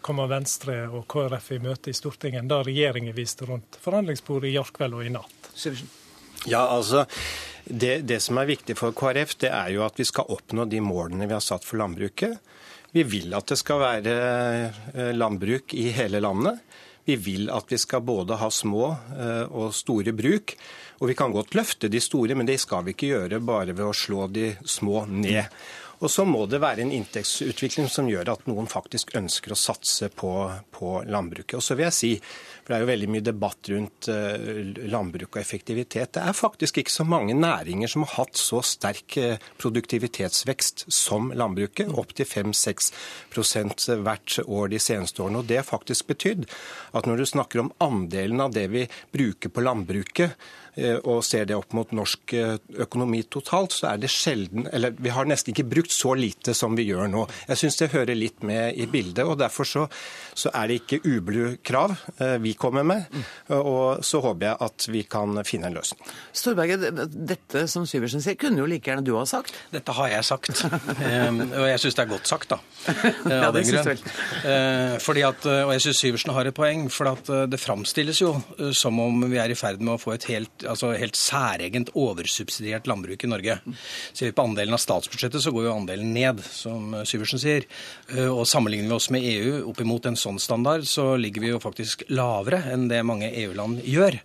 [0.06, 4.54] komme Venstre og KrF i møte i Stortinget enn det regjeringen viste rundt forhandlingsbordet i
[4.54, 5.50] går kveld og i natt.
[6.46, 7.08] Ja, altså,
[7.64, 10.78] det, det som er viktig for KrF, det er jo at vi skal oppnå de
[10.84, 12.38] målene vi har satt for landbruket.
[12.92, 14.14] Vi vil at det skal være
[14.94, 16.62] eh, landbruk i hele landet.
[17.09, 20.55] Vi vil at vi skal både ha små eh, og store bruk.
[20.98, 23.87] Og vi kan godt løfte de store, men det skal vi ikke gjøre bare ved
[23.87, 25.44] å slå de små ned.
[25.98, 30.09] Og så må det være en inntektsutvikling som gjør at noen faktisk ønsker å satse
[30.14, 30.33] på,
[30.70, 31.57] på landbruket.
[31.59, 32.12] Og så vil jeg si,
[32.68, 34.59] for det er jo veldig mye debatt rundt eh,
[34.92, 39.16] landbruk og effektivitet, det er faktisk ikke så mange næringer som har hatt så sterk
[39.16, 42.90] eh, produktivitetsvekst som landbruket, opptil 5-6
[44.04, 45.40] hvert år de seneste årene.
[45.40, 46.44] Og det har faktisk betydd
[46.92, 48.85] at når du snakker om andelen av det vi
[49.16, 50.37] bruker på landbruket,
[50.76, 52.37] eh, og ser det opp mot norsk
[52.85, 56.76] økonomi totalt, så er det sjelden Eller vi har nesten ikke brukt så lite som
[56.76, 57.24] vi gjør nå.
[57.48, 59.24] Jeg syns det hører litt med i bildet.
[59.24, 59.88] og Derfor så,
[60.37, 61.96] så er det ikke ublu krav
[62.44, 63.07] vi kommer med.
[63.55, 66.01] Og så håper jeg at vi kan finne en løsning.
[66.37, 66.88] Storberget,
[67.29, 69.55] dette som Syversen sier, kunne jo like gjerne du ha sagt.
[69.75, 70.64] Dette har jeg sagt,
[71.59, 72.59] og jeg syns det er godt sagt, da.
[72.88, 74.03] eh, Ja, det den synes grunn.
[74.53, 77.61] Eh, fordi at, eh, og jeg syns Syversen har et poeng, for at eh, det
[77.62, 80.92] framstilles jo eh, som om vi er i ferd med å få et helt, altså
[80.99, 83.59] helt særegent oversubsidiert landbruk i Norge.
[84.12, 87.66] Ser vi på andelen av statsbudsjettet, så går jo andelen ned, som eh, Syversen sier.
[88.14, 91.51] Eh, Og sammenligner vi oss med EU opp imot en sånn standard, så ligger vi
[91.53, 94.18] jo faktisk lavere enn det mange EU-land gjør.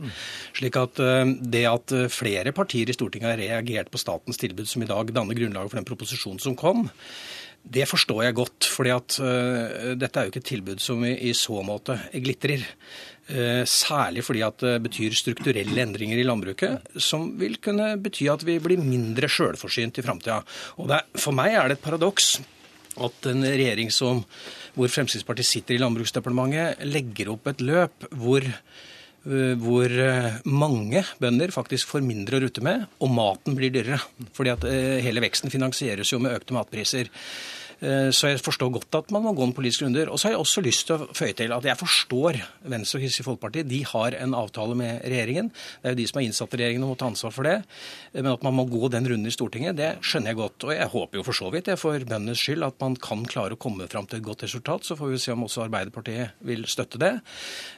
[0.58, 4.68] Slik at eh, det at eh, flere partier i Stortinget har reagert på statens tilbud,
[4.70, 6.88] som i dag danner grunnlaget for den proposisjonen som kom,
[7.64, 8.68] det forstår jeg godt.
[8.68, 12.66] fordi at eh, dette er jo ikke et tilbud som i, i så måte glitrer.
[13.24, 18.58] Særlig fordi at det betyr strukturelle endringer i landbruket, som vil kunne bety at vi
[18.60, 20.42] blir mindre sjølforsynt i framtida.
[20.76, 22.34] For meg er det et paradoks
[23.02, 24.22] at en regjering som,
[24.74, 31.54] hvor Fremskrittspartiet sitter i Landbruksdepartementet, legger opp et løp hvor eh, hvor eh, mange bønder
[31.56, 34.02] faktisk får mindre å rutte med, og maten blir dyrere.
[34.36, 37.12] Fordi at eh, hele veksten finansieres jo med økte matpriser.
[37.84, 40.08] Eh, Så jeg forstår godt at man må gå en politisk runder.
[40.10, 42.40] Og så har jeg også lyst til å føye til at jeg forstår
[42.72, 43.64] Venstre og Kristelig Folkeparti.
[43.68, 45.50] De har en avtale med regjeringen.
[45.82, 47.58] Det er jo de som har innsatt regjeringen og må ta ansvar for det.
[48.14, 50.64] Eh, Men at man må gå den runden i Stortinget, det skjønner jeg godt.
[50.64, 53.60] Og jeg håper jo for så vidt, for bøndenes skyld, at man kan klare å
[53.60, 54.86] komme fram til et godt resultat.
[54.88, 57.20] Så får vi se om også Arbeiderpartiet vil støtte det.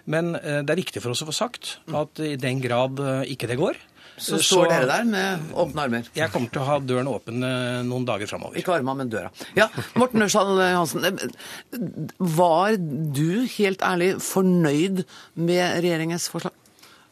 [0.06, 3.48] Men eh, det er viktig for oss å få sagt at i den grad ikke
[3.50, 3.76] det går,
[4.18, 6.10] Så står dere der med åpne armer.
[6.16, 8.56] Jeg kommer til å ha døren åpen eh, noen dager framover.
[8.62, 9.32] Ikke arma, men døra.
[9.58, 9.68] Ja,
[10.00, 11.04] Morten Ørsal Hansen.
[11.06, 11.80] eh,
[12.20, 15.04] Var du helt ærlig fornøyd
[15.36, 16.54] med regjeringens forslag?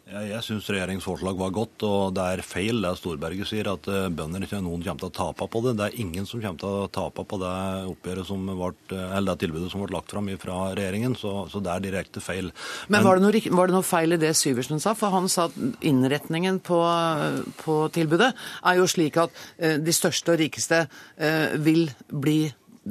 [0.04, 4.10] Jeg, syns regjeringens forslag var godt, og det er feil det Storberget sier, at eh,
[4.12, 5.72] bønder ikke noen kommer til å tape på det.
[5.80, 7.52] Det er ingen som kommer til å tape på det
[7.88, 11.72] oppgjøret som ble, eller det tilbudet som ble lagt fram fra regjeringen, så, så det
[11.72, 12.52] er direkte feil.
[12.92, 14.92] Men var det, noe, var det noe feil i det Syversen sa?
[15.00, 16.82] For han sa at innretningen på,
[17.64, 22.42] på tilbudet er jo slik at eh, de største og rikeste eh, vil bli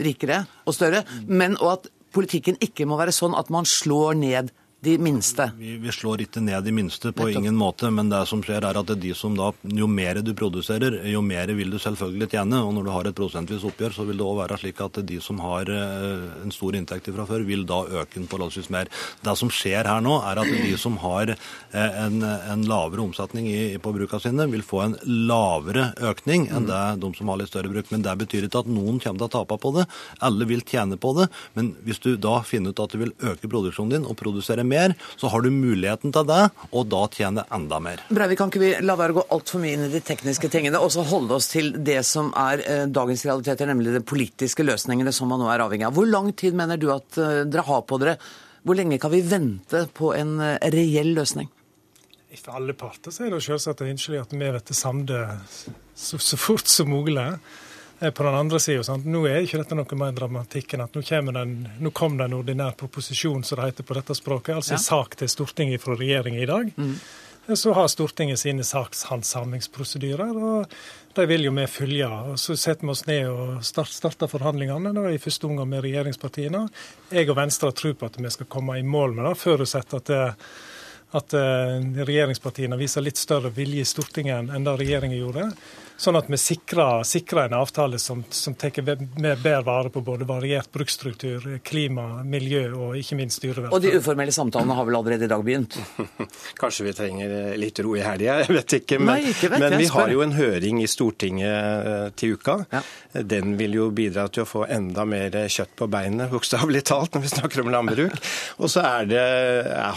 [0.00, 4.52] rikere og større, men og at politikken ikke må være sånn at man slår ned
[4.84, 5.44] de minste?
[5.58, 7.38] Vi, vi slår ikke ned de minste på Nettopp.
[7.38, 10.18] ingen måte, men det som skjer er at det er de som da, jo mer
[10.26, 12.58] du produserer, jo mer vil du selvfølgelig tjene.
[12.66, 15.20] Og når du har et prosentvis oppgjør, så vil det òg være slik at de
[15.22, 18.90] som har eh, en stor inntekt fra før, vil da øke den forholdsvis mer.
[19.22, 23.46] Det som skjer her nå, er at de som har eh, en, en lavere omsetning
[23.52, 27.52] i, på bruka sine, vil få en lavere økning enn det de som har litt
[27.52, 27.94] større bruk.
[27.94, 29.86] Men det betyr ikke at noen kommer til å tape på det.
[30.26, 31.30] Alle vil tjene på det.
[31.54, 34.96] Men hvis du da finner ut at du vil øke produksjonen din og produsere mer,
[35.20, 38.02] så har du muligheten til det, og da tjene enda mer.
[38.10, 40.80] Breivik, kan ikke vi la være å gå altfor mye inn i de tekniske tingene,
[40.80, 45.14] og så holde oss til det som er eh, dagens realiteter, nemlig de politiske løsningene
[45.14, 45.96] som man nå er avhengig av.
[45.96, 48.18] Hvor lang tid mener du at eh, dere har på dere?
[48.62, 51.50] Hvor lenge kan vi vente på en eh, reell løsning?
[52.32, 55.52] For alle parter så er det selvsagt ønskelig at vi blir samlet
[55.94, 57.26] så, så fort som mulig.
[58.02, 61.04] Eh, På den andre sida, nå er ikke dette noe mer dramatikk enn at nå,
[61.06, 64.74] kommer den, nå kom det en ordinær proposisjon, som det heter på dette språket, altså
[64.74, 66.72] en sak til Stortinget fra regjeringen i dag.
[66.74, 66.96] Mm.
[67.58, 70.74] Så har Stortinget sine sakshandsamlingsprosedyrer, og
[71.14, 72.08] de vil jo vi følge.
[72.32, 75.82] Og Så setter vi oss ned og start, starter forhandlingene, da, i første omgang med
[75.86, 76.66] regjeringspartiene.
[77.10, 79.98] Jeg og Venstre har tro på at vi skal komme i mål med det, forutsatt
[79.98, 80.22] at det
[81.12, 85.50] at eh, regjeringspartiene viser litt større vilje i Stortinget enn det regjeringen gjorde.
[86.02, 90.26] Sånn at vi sikrer, sikrer en avtale som, som tar mer bedre vare på både
[90.26, 93.76] variert bruksstruktur, klima, miljø og ikke minst dyrevelferd.
[93.76, 95.76] Og de uformelle samtalene har vel allerede i dag begynt?
[96.60, 98.98] Kanskje vi trenger eh, litt ro i helga, jeg vet ikke.
[98.98, 102.58] Men, Nei, ikke vet men vi har jo en høring i Stortinget eh, til uka.
[103.12, 107.26] Den vil jo bidra til å få enda mer kjøtt på beinet, bokstavelig talt, når
[107.28, 108.18] vi snakker om landbruk.
[108.58, 109.22] Og så er det,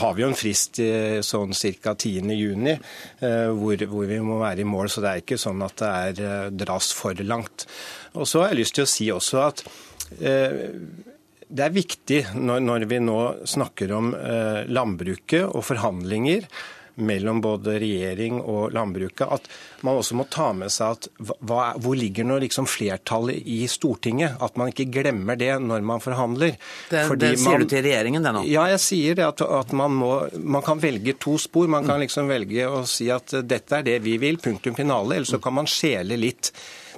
[0.03, 1.97] har vi jo en frist eh, sånn ca.
[1.97, 2.29] 10.
[2.37, 2.77] juni,
[3.25, 4.93] eh, hvor, hvor vi må være i mål.
[4.93, 7.67] Så det er ikke sånn at det er eh, dras for langt.
[8.15, 9.65] Og så har jeg lyst til å si også at
[10.19, 10.63] eh,
[11.45, 16.47] det er viktig når, når vi nå snakker om eh, landbruket og forhandlinger
[16.95, 19.49] mellom både regjering og landbruket, at
[19.85, 24.37] man også må ta med seg at hva, hvor ligger nå liksom flertallet i Stortinget?
[24.43, 26.55] At man ikke glemmer det når man forhandler.
[26.89, 28.45] Det, det sier man- du til regjeringen, det nå?
[28.47, 31.67] ja, jeg sier det at, at man, må, man kan velge to spor.
[31.71, 35.19] Man kan liksom velge å si at dette er det vi vil, punktum finale.
[35.19, 36.51] Eller så kan man skjele litt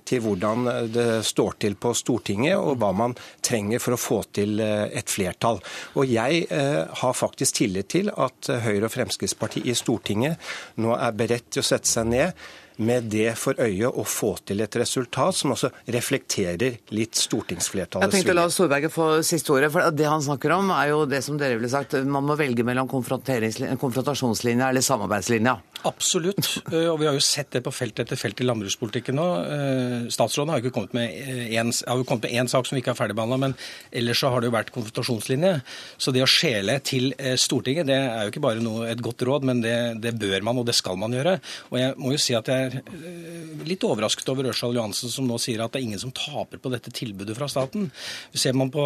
[0.08, 4.62] til hvordan det står til på Stortinget, og hva man trenger for å få til
[4.64, 5.60] eh, et flertall.
[6.00, 10.42] Og jeg eh, har faktisk tillit til at eh, Høyre og Fremskrittspartiet i Stortinget
[10.82, 14.62] nå er beredt til å sette seg ned med det for øye å få til
[14.64, 18.48] et resultat som også reflekterer litt Jeg tenkte å la.
[18.54, 21.70] Storberget få siste ordet, for det han snakker om er jo det som dere ville
[21.72, 25.58] sagt, man må velge mellom konfrontasjonslinja eller samarbeidslinja.
[25.88, 26.64] Absolutt.
[26.72, 29.28] Eh, Og vi har jo sett det på felt etter felt i landbrukspolitikken nå.
[29.46, 31.12] Eh, Statsråden har jo ikke kommet med
[31.54, 33.56] én, har jo kommet med én sak som vi ikke har ferdigbehandla, men
[33.92, 35.54] ellers så har det jo vært konfrontasjonslinje.
[36.02, 39.26] Så det å skjele til eh, Stortinget, det er jo ikke bare noe, et godt
[39.28, 41.38] råd, men det, det bør man, og det skal man gjøre.
[41.72, 45.28] Og jeg må jo si at jeg er eh, litt overrasket over Ørsal Johansen som
[45.28, 47.90] nå sier at det er ingen som taper på dette tilbudet fra staten.
[48.38, 48.84] Ser man på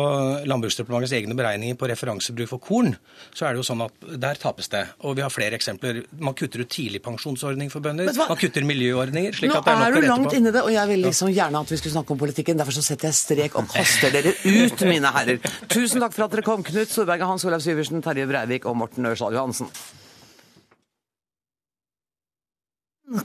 [0.48, 2.96] Landbruksdepartementets egne beregninger på referansebruk for korn,
[3.36, 4.86] så er det jo sånn at der tapes det.
[5.06, 6.04] Og vi har flere eksempler.
[6.22, 8.12] Man kutter ut tidligpensjonsordning for bønder.
[8.12, 8.24] Du?
[8.24, 9.38] Man kutter miljøordninger.
[9.38, 10.36] slik Nå at det er nok er å du rette langt på.
[10.38, 12.62] i det, og jeg vil liksom gjerne at vi skulle snakke om politikken.
[12.62, 15.42] Derfor så setter jeg strek og kaster dere ut, mine herrer.
[15.72, 19.10] Tusen takk for at dere kom, Knut Storberget, Hans Olav Syversen, Terje Breivik og Morten
[19.10, 19.72] Ørsal Johansen.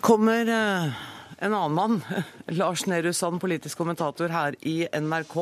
[0.01, 0.93] Kommer eh,
[1.39, 2.01] en annen mann,
[2.47, 5.37] Lars Nehru Sand, politisk kommentator her i NRK.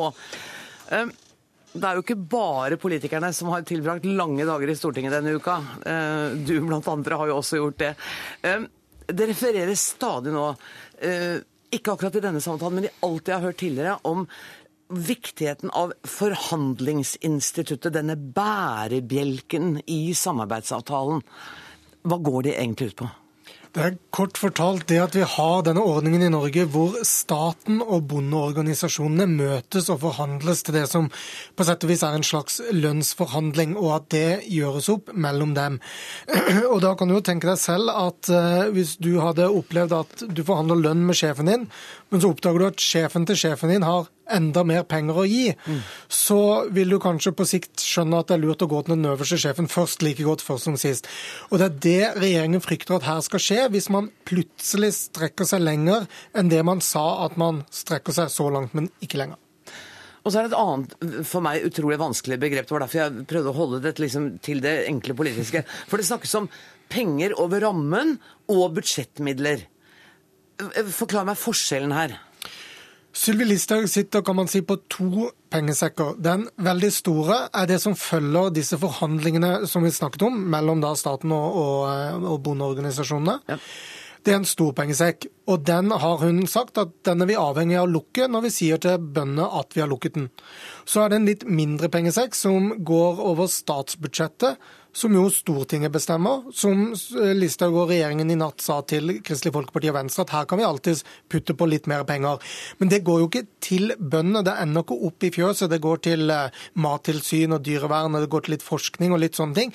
[1.74, 5.56] Det er jo ikke bare politikerne som har tilbrakt lange dager i Stortinget denne uka.
[5.86, 7.94] Eh, Du blant andre har jo også gjort det.
[9.08, 10.44] Det refereres stadig nå,
[11.00, 11.40] eh,
[11.74, 14.28] ikke akkurat i denne samtalen, men i alt jeg har hørt tidligere, om
[14.92, 21.24] viktigheten av forhandlingsinstituttet, denne bærebjelken i samarbeidsavtalen.
[22.04, 23.14] Hva går det egentlig ut på?
[23.74, 28.04] Det er kort fortalt det at vi har denne ordningen i Norge hvor staten og
[28.12, 31.08] bondeorganisasjonene møtes og forhandles til det som
[31.58, 35.80] på sett og vis er en slags lønnsforhandling, og at det gjøres opp mellom dem.
[36.72, 40.24] Og da kan du jo tenke deg selv at eh, hvis du hadde opplevd at
[40.30, 41.66] du forhandler lønn med sjefen din,
[42.14, 45.52] men så oppdager du at sjefen til sjefen din har enda mer penger å gi,
[46.08, 46.40] så
[46.74, 49.38] vil du kanskje på sikt skjønne at det er lurt å gå til den øverste
[49.40, 51.08] sjefen først, like godt først som sist.
[51.50, 55.64] Og det er det regjeringen frykter at her skal skje, hvis man plutselig strekker seg
[55.64, 59.40] lenger enn det man sa at man strekker seg så langt, men ikke lenger.
[60.24, 62.64] Og så er det et annet for meg utrolig vanskelig begrep.
[62.64, 65.60] Det var derfor jeg prøvde å holde dette liksom til det enkle politiske.
[65.90, 66.48] For det snakkes om
[66.92, 68.16] penger over rammen
[68.48, 69.66] og budsjettmidler.
[70.96, 72.16] Forklar meg forskjellen her.
[73.14, 76.16] Sylvi Listhaug sitter kan man si, på to pengesekker.
[76.18, 80.90] Den veldig store er det som følger disse forhandlingene som vi snakket om, mellom da
[80.98, 83.38] staten og, og, og bondeorganisasjonene.
[83.52, 83.60] Ja.
[84.24, 87.76] Det er en stor pengesekk, og den har hun sagt at den er vi avhengig
[87.76, 90.30] av å lukke når vi sier til bøndene at vi har lukket den.
[90.88, 94.56] Så er det en litt mindre pengesekk som går over statsbudsjettet,
[94.94, 96.44] som jo Stortinget bestemmer.
[96.54, 96.92] Som
[97.36, 100.66] Listhaug og regjeringen i natt sa til Kristelig Folkeparti og Venstre, at her kan vi
[100.66, 102.42] alltids putte på litt mer penger.
[102.78, 104.44] Men det går jo ikke til bøndene.
[104.46, 105.70] Det ender ikke opp i fjøset.
[105.72, 109.40] Det går til eh, mattilsyn og dyrevern, og det går til litt forskning og litt
[109.40, 109.74] sånne ting.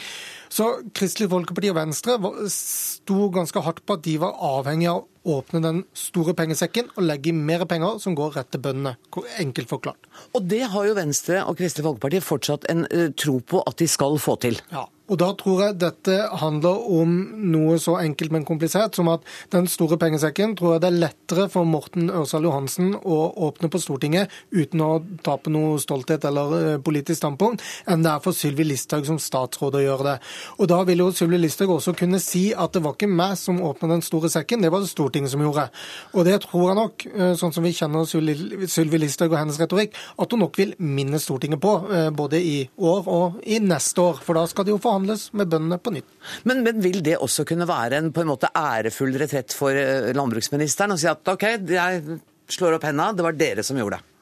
[0.49, 2.17] Så Kristelig Folkeparti og Venstre
[2.51, 7.05] sto ganske hardt på at de var avhengig av å åpne den store pengesekken og
[7.05, 8.95] legge i mer penger som går rett til bøndene.
[9.41, 10.09] Enkelt forklart.
[10.33, 13.89] Og det har jo Venstre og Kristelig Folkeparti fortsatt en uh, tro på at de
[13.89, 14.57] skal få til.
[14.73, 14.87] Ja.
[15.09, 17.13] Og Da tror jeg dette handler om
[17.49, 21.47] noe så enkelt, men komplisert som at den store pengesekken tror jeg det er lettere
[21.49, 23.17] for Morten Ørsal Johansen å
[23.49, 24.91] åpne på Stortinget uten å
[25.25, 29.79] tape noe stolthet eller eh, politisk standpunkt, enn det er for Sylvi Listhaug som statsråd
[29.79, 30.15] å gjøre det.
[30.59, 33.61] Og Da vil jo Sylvi Listhaug også kunne si at det var ikke meg som
[33.65, 35.69] åpna den store sekken, det var det Stortinget som gjorde.
[36.13, 39.97] Og det tror jeg nok, eh, sånn som vi kjenner Sylvi Listhaug og hennes retorikk,
[40.19, 44.21] at hun nok vil minne Stortinget på, eh, både i år og i neste år.
[44.23, 46.09] For da skal det jo forhandles med bøndene på nytt.
[46.43, 50.13] Men, men, vil det også kunne være en på en måte ærefull retrett for eh,
[50.13, 50.93] landbruksministeren?
[50.93, 52.19] Å si at OK, jeg
[52.49, 54.18] slår opp hendene, det var dere som gjorde det?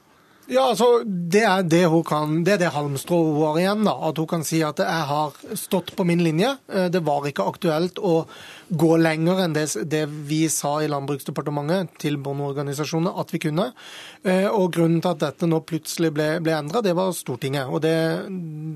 [0.47, 3.83] Ja, altså, Det er det hun kan, det er det halmstrå hun har igjen.
[3.83, 6.53] da, At hun kan si at jeg har stått på min linje.
[6.71, 8.21] Eh, det var ikke aktuelt å
[8.69, 13.69] gå lenger enn det, det vi sa i Landbruksdepartementet til bondeorganisasjonene at vi kunne.
[14.27, 17.69] Eh, og Grunnen til at dette nå plutselig ble, ble endra, det var Stortinget.
[17.71, 17.93] Og det,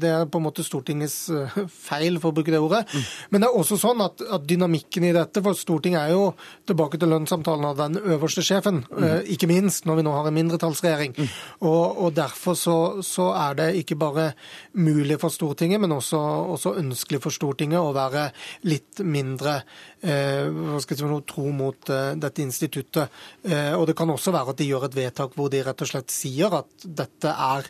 [0.01, 2.85] det, er på en måte Stortingets eh, feil, for å bruke det ordet.
[2.91, 3.07] Mm.
[3.33, 6.31] Men det er også sånn at, at, dynamikken i dette, for Stortinget er jo
[6.69, 9.27] tilbake til lønnssamtalen av den øverste sjefen, mm.
[9.35, 11.17] ikke minst når vi nå har en mindretallsregjering.
[11.17, 11.35] Mm.
[11.67, 14.31] Og, og Derfor så, så, er det ikke bare
[14.77, 16.19] mulig for Stortinget, men også,
[16.55, 18.29] også ønskelig for Stortinget å være
[18.67, 23.09] litt mindre eh, si, tro mot eh, dette instituttet.
[23.43, 25.91] Eh, og Det kan også være at de gjør et vedtak hvor de rett og
[25.91, 27.69] slett sier at dette er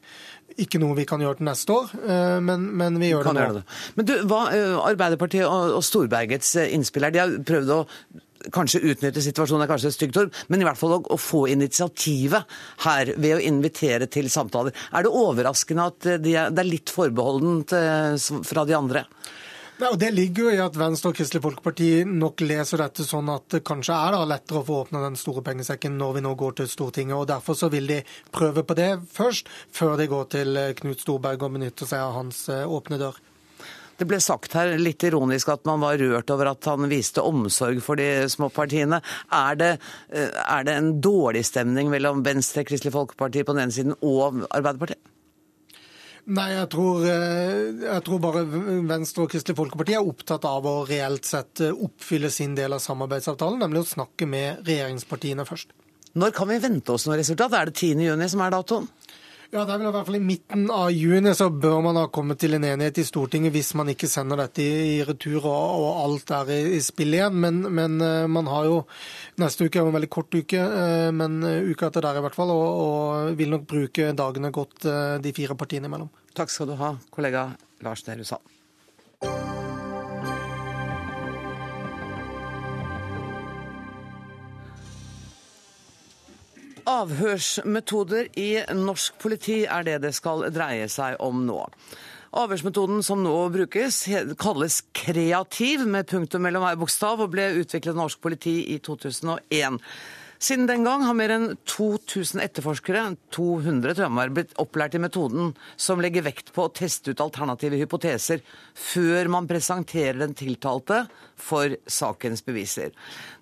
[0.60, 3.46] ikke noe vi kan gjøre til neste år, eh, men, men vi gjør det nå.
[3.60, 3.64] Det.
[3.98, 7.80] Men du, hva, eh, Arbeiderpartiet og, Storbergets eh, innspill her, de har prøvd å
[8.52, 11.44] kanskje utnytte situasjonen, er kanskje et stygt ord, men i hvert fall å, å, få
[11.54, 12.56] initiativet
[12.88, 14.74] her ved å invitere til samtaler.
[14.98, 17.76] Er det overraskende at de er, det er litt forbeholdent
[18.50, 19.06] fra de andre?
[19.82, 23.32] Nei, og Det ligger jo i at Venstre og Kristelig Folkeparti nok leser dette sånn
[23.34, 26.36] at det kanskje er da lettere å få åpna den store pengesekken når vi nå
[26.38, 27.16] går til Stortinget.
[27.18, 27.98] og Derfor så vil de
[28.30, 32.44] prøve på det først, før de går til Knut Storberg og benytter seg av hans
[32.54, 33.18] eh, åpne dør.
[33.98, 37.82] Det ble sagt her litt ironisk at man var rørt over at han viste omsorg
[37.82, 39.02] for de små partiene.
[39.34, 39.72] Er det,
[40.14, 44.46] eh, er det en dårlig stemning mellom Venstre, Kristelig Folkeparti på den ene siden og
[44.46, 45.02] Arbeiderpartiet?
[46.30, 50.84] Nei, jeg tror, eh, jeg tror, bare Venstre og Kristelig Folkeparti er opptatt av å
[50.86, 55.74] reelt sett eh, oppfylle sin del av samarbeidsavtalen, nemlig å snakke med regjeringspartiene først.
[56.14, 57.56] Når kan vi vente oss noe resultat?
[57.58, 58.88] Er det 10.6 som er datoen?
[59.52, 62.06] Ja, det er vel i hvert fall I midten av juni så bør man ha
[62.14, 66.00] kommet til en enighet i Stortinget hvis man ikke sender dette i retur og, og
[66.06, 67.36] alt er i, i spill igjen.
[67.44, 68.80] Men, men, eh, man har jo
[69.44, 72.38] Neste uke er en veldig kort uke, eh, men eh, uka etter der i hvert
[72.38, 72.56] fall.
[72.56, 74.88] Og, og vil nok bruke dagene godt
[75.20, 76.12] de fire partiene imellom.
[76.38, 77.50] Takk skal du ha, kollega
[77.84, 79.51] Lars Nehru Sand.
[86.90, 91.60] Avhørsmetoder i norsk politi er det det skal dreie seg om nå.
[92.32, 94.06] Avhørsmetoden som nå brukes,
[94.40, 99.82] kalles kreativ, med punktum mellom hver bokstav, og ble utviklet av norsk politi i 2001.
[100.42, 103.04] Siden den gang har mer enn 2000 etterforskere,
[103.36, 108.42] 200 tømmer, blitt opplært i metoden som legger vekt på å teste ut alternative hypoteser
[108.74, 111.04] før man presenterer den tiltalte
[111.38, 112.90] for sakens beviser.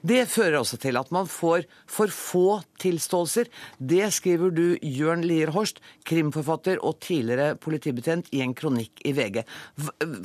[0.03, 3.47] Det fører også til at man får for få tilståelser.
[3.79, 9.45] Det skriver du, Jørn Lier Horst, krimforfatter og tidligere politibetjent, i en kronikk i VG.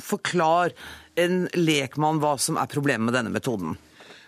[0.03, 0.75] Forklar
[1.15, 3.77] en lekmann hva som er problemet med denne metoden.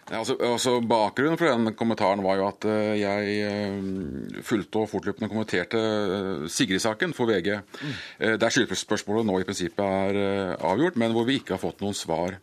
[0.08, 4.90] Ja, altså, altså, bakgrunnen for den kommentaren var jo at uh, jeg uh, fulgte og
[4.94, 7.58] fortløpende kommenterte uh, Sigrid-saken for VG.
[7.58, 7.94] Mm.
[8.40, 12.38] der skyldspørsmålet nå i prinsippet er avgjort, men hvor vi ikke har fått noen svar.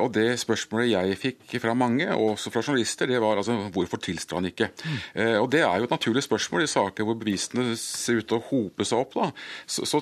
[0.00, 4.00] og Det spørsmålet jeg fikk fra mange, og også fra journalister, det var altså hvorfor
[4.00, 4.70] tilstår han ikke?
[4.84, 4.98] Mm.
[5.42, 8.46] og Det er jo et naturlig spørsmål i saker hvor bevisene ser ut til å
[8.50, 9.18] hope seg opp.
[9.18, 9.30] da,
[9.66, 10.00] så, så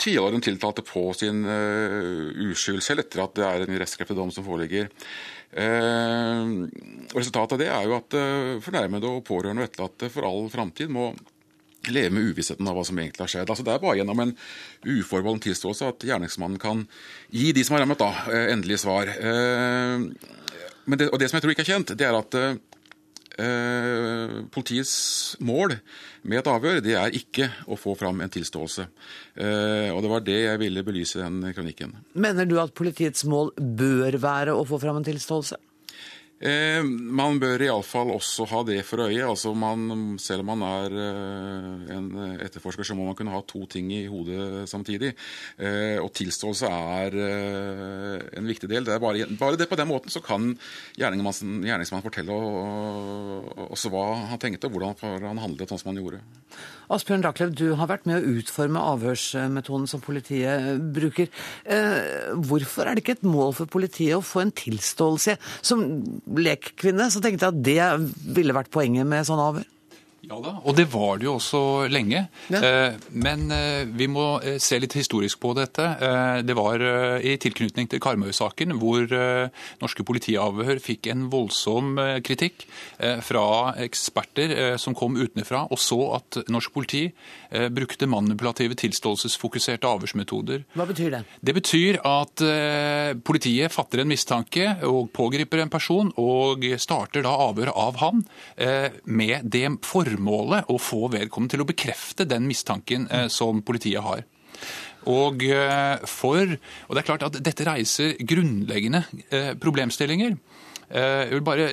[0.00, 4.32] tviholder den tiltalte på sin uh, uskyld, selv etter at det er en rettskraftig dom
[4.34, 4.90] som foreligger.
[5.54, 6.66] Uh,
[7.14, 10.90] resultatet av det er jo at uh, fornærmede og pårørende og etterlatte for all framtid
[10.92, 11.12] må
[11.92, 13.50] leve med uvissheten av hva som egentlig har skjedd.
[13.52, 14.36] Altså, det er bare gjennom en
[14.88, 16.86] uforbeholden tilståelse at gjerningsmannen kan
[17.28, 19.10] gi de som har rammet, da, endelig svar.
[19.12, 22.38] Det, og det som jeg tror ikke er kjent, det er at
[23.40, 25.76] eh, politiets mål
[26.24, 28.86] med et avhør, det er ikke å få fram en tilståelse.
[29.36, 31.94] Eh, og det var det jeg ville belyse i den kronikken.
[32.14, 35.60] Mener du at politiets mål bør være å få fram en tilståelse?
[36.44, 39.24] Eh, man bør iallfall også ha det for øye.
[39.24, 42.10] altså man, Selv om man er eh, en
[42.44, 45.14] etterforsker, så må man kunne ha to ting i hodet samtidig.
[45.58, 47.16] Eh, og tilståelse er
[48.36, 48.84] en viktig del.
[48.84, 50.52] Det er bare, bare, det på den måten så kan
[50.98, 52.36] gjerningsmannen, gjerningsmannen fortelle
[53.70, 56.20] også hva han tenkte, og hvordan han handlet sånn som han gjorde.
[56.92, 61.30] Asbjørn Rachlew, du har vært med å utforme avhørsmetoden som politiet bruker.
[61.64, 65.38] Eh, hvorfor er det ikke et mål for politiet å få en tilståelse?
[65.64, 65.86] Som
[66.36, 69.68] lekkvinne så tenkte jeg at det ville vært poenget med sånn avhør.
[70.24, 71.60] Ja da, og det var det jo også
[71.92, 72.22] lenge.
[72.52, 72.60] Ja.
[72.64, 75.84] Eh, men eh, vi må eh, se litt historisk på dette.
[76.44, 76.80] Det var
[77.24, 79.06] i tilknytning til Karmøy-saken hvor
[79.82, 82.64] norske politiavhør fikk en voldsom kritikk
[83.24, 83.44] fra
[83.82, 87.02] eksperter som kom utenfra og så at norsk politi
[87.74, 90.64] brukte manipulative, tilståelsesfokuserte avhørsmetoder.
[90.76, 91.22] Hva betyr det?
[91.44, 92.44] Det betyr at
[93.26, 98.24] politiet fatter en mistanke og pågriper en person og starter da avhør av han
[99.04, 104.02] med det formålet formålet å få vedkommende til å bekrefte den mistanken eh, som politiet
[104.04, 104.24] har.
[105.10, 106.56] Og, eh, for,
[106.88, 110.36] og det er klart at Dette reiser grunnleggende eh, problemstillinger.
[110.90, 111.68] Eh, jeg vil bare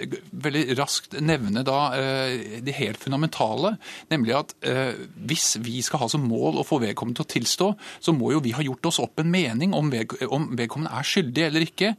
[0.46, 3.76] veldig raskt nevne da eh, det helt fundamentale,
[4.12, 4.94] nemlig at eh,
[5.28, 7.70] hvis vi skal ha som mål å få vedkommende til å tilstå,
[8.04, 11.66] så må jo vi ha gjort oss opp en mening om vedkommende er skyldig eller
[11.66, 11.92] ikke,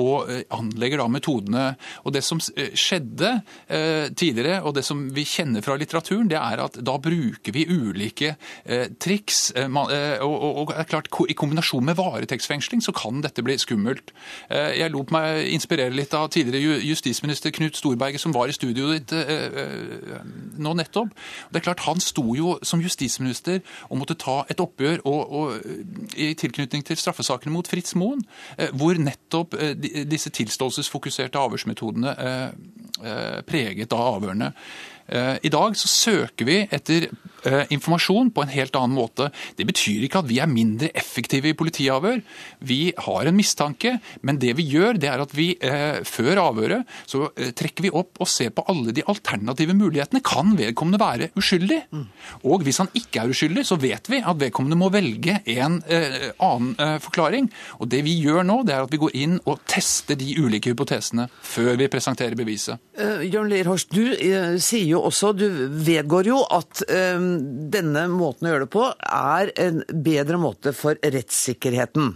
[0.00, 1.64] og anlegger da metodene.
[2.04, 3.30] Og Det som skjedde
[4.16, 8.34] tidligere, og det som vi kjenner fra litteraturen, det er at da bruker vi ulike
[9.02, 9.40] triks.
[9.54, 9.92] Og
[10.70, 14.14] det er klart, I kombinasjon med varetektsfengsling så kan dette bli skummelt.
[14.50, 19.14] Jeg lot meg inspirere litt av tidligere justisminister Knut Storberget, som var i studioet ditt
[19.16, 20.24] eh, eh,
[20.58, 21.12] nå nettopp.
[21.50, 25.54] Det er klart Han sto jo som justisminister og måtte ta et oppgjør og, og,
[26.16, 28.24] i tilknytning til straffesakene mot Fritz Moen,
[28.58, 29.54] eh, hvor nettopp
[30.10, 32.14] disse tilståelsesfokuserte avhørsmetodene
[33.46, 34.52] preget av avhørene.
[35.44, 39.28] I dag så søker vi etter Eh, informasjon på en helt annen måte.
[39.58, 42.22] Det betyr ikke at vi er mindre effektive i politiavhør.
[42.64, 46.88] Vi har en mistanke, men det vi gjør, det er at vi eh, før avhøret
[47.10, 50.22] så eh, trekker vi opp og ser på alle de alternative mulighetene.
[50.24, 51.80] Kan vedkommende være uskyldig?
[52.48, 57.00] Og hvis han ikke er uskyldig, så vet vi at vedkommende må velge en annen
[57.02, 57.48] forklaring.
[57.80, 60.72] Og det vi gjør nå, det er at vi går inn og tester de ulike
[60.72, 62.80] hypotesene før vi presenterer beviset.
[62.94, 65.46] Jørn Lierhorst, du uh, sier jo også, du
[65.86, 67.24] vedgår jo at uh,
[67.72, 72.14] denne måten å gjøre det på er en bedre måte for rettssikkerheten?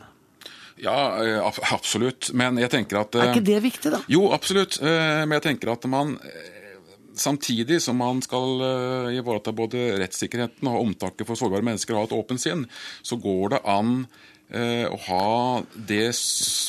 [0.78, 2.30] Ja, eh, absolutt.
[2.34, 4.02] Men jeg tenker at Er ikke det viktig, da?
[4.10, 4.78] Jo, absolutt.
[4.82, 6.54] Eh, men jeg tenker at man eh,
[7.18, 8.60] Samtidig som man skal
[9.10, 12.60] ivareta både rettssikkerheten og omtaket for sårbare mennesker og ha et åpent sinn,
[13.02, 16.08] så går det an Eh, å ha det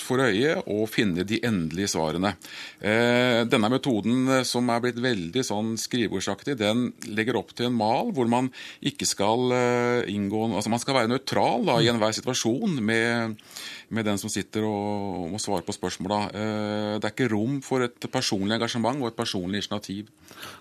[0.04, 2.34] for øye og finne de endelige svarene.
[2.80, 7.78] Eh, denne metoden eh, som er blitt veldig sånn skrivebordsaktig, den legger opp til en
[7.80, 8.50] mal hvor man
[8.80, 9.52] ikke skal
[10.10, 13.36] inngå altså Man skal være nøytral da, i enhver situasjon med,
[13.90, 16.20] med, den som sitter og må svare på spørsmåla.
[16.32, 20.10] Det er ikke rom for et personlig engasjement og et personlig initiativ.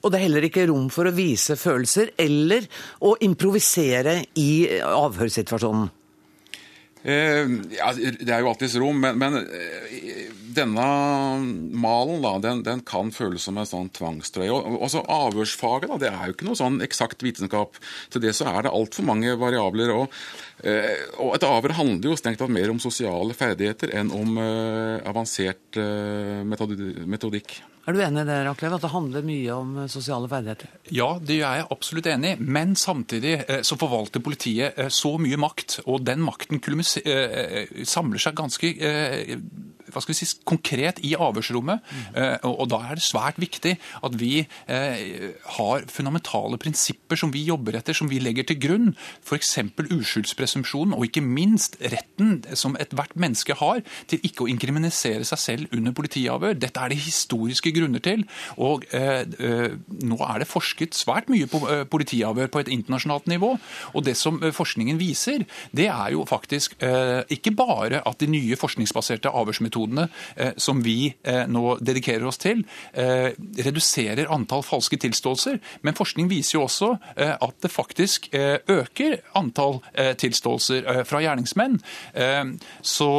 [0.02, 2.66] Og det er heller ikke rom for å vise følelser eller
[3.04, 5.97] å improvisere i avhørssituasjonen?
[7.02, 7.46] Eh,
[7.76, 10.26] ja, det er jo alltids rom, men, men eh,
[10.56, 10.86] denne
[11.78, 14.50] malen da, den, den, kan føles som en sånn tvangstrøye.
[14.50, 17.78] Og, også Avhørsfaget da, det er jo ikke noe sånn eksakt vitenskap.
[18.12, 19.94] Til det så er det altfor mange variabler.
[19.94, 20.20] Og,
[20.66, 25.78] eh, og Et avhør handler jo strengt tatt mer om sosiale ferdigheter enn om avansert
[26.48, 27.60] metodikk.
[27.88, 30.74] Er du enig i det, Raklev, at det handler mye om eh, sosiale ferdigheter?
[30.92, 32.48] Ja, det er jeg absolutt enig i.
[32.58, 36.60] Men samtidig eh, så forvalter politiet eh, så mye makt, og den makten
[37.88, 38.72] samler seg ganske
[39.92, 41.84] hva skal vi si, konkret i avhørsrommet.
[42.16, 43.74] Eh, og, da er det svært viktig
[44.04, 48.88] at vi eh, har fundamentale prinsipper som vi jobber etter, som vi legger til grunn.
[49.24, 49.56] F.eks.
[49.88, 55.74] uskyldspresumpsjonen, og ikke minst retten som ethvert menneske har til ikke å inkriminere seg selv
[55.76, 56.58] under politiavhør.
[56.58, 58.24] Dette er det historiske grunner til.
[58.60, 59.24] Og eh,
[59.88, 63.54] nå er det forsket svært mye på politiavhør på et internasjonalt nivå.
[63.94, 65.44] Og det som forskningen viser,
[65.76, 66.76] det er jo faktisk
[67.32, 71.14] ikke bare at de nye forskningsbaserte avhørsmetodene eh, som vi
[71.48, 72.60] nå dedikerer oss til,
[72.94, 79.78] reduserer antall falske tilståelser, men forskning viser jo også at det faktisk øker antall
[80.20, 81.78] tilståelser fra gjerningsmenn.
[82.82, 83.10] Så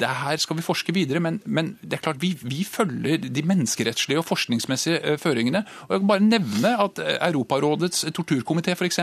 [0.00, 3.46] det her skal vi forske videre, men, men det er klart vi, vi, følger de
[3.46, 5.64] menneskerettslige og forskningsmessige føringene.
[5.88, 9.00] og jeg kan bare nevne at Europarådets torturkomité f.eks.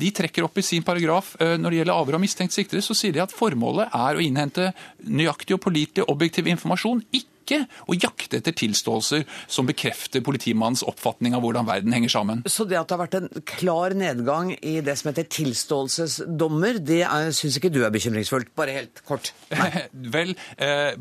[0.00, 3.14] de trekker opp i sin paragraf når det gjelder avhør av mistenkt siktede, så sier
[3.14, 4.70] de at formålet er å innhente
[5.06, 7.04] nøyaktig og pålitelig objektiv informasjon.
[7.12, 12.44] ikke å jakte etter tilståelser som bekrefter politimannens oppfatning av hvordan verden henger sammen.
[12.46, 17.02] Så det at det har vært en klar nedgang i det som heter tilståelsesdommer, det
[17.34, 18.52] syns ikke du er bekymringsfullt?
[18.54, 19.32] Bare helt kort.
[20.14, 20.94] Vel, eh,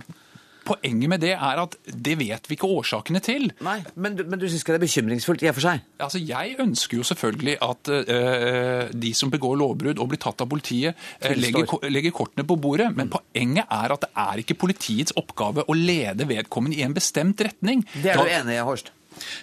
[0.70, 3.50] Poenget med det er at det vet vi ikke årsakene til.
[3.66, 5.86] Nei, Men du, men du syns ikke det er bekymringsfullt i og for seg?
[6.00, 10.52] Altså, Jeg ønsker jo selvfølgelig at uh, de som begår lovbrudd og blir tatt av
[10.52, 12.92] politiet, uh, legger, legger, kortene på bordet.
[12.94, 13.16] Men mm.
[13.18, 17.86] poenget er at det er ikke politiets oppgave å lede vedkommende i en bestemt retning.
[17.98, 18.94] Det er du enig i, Horst?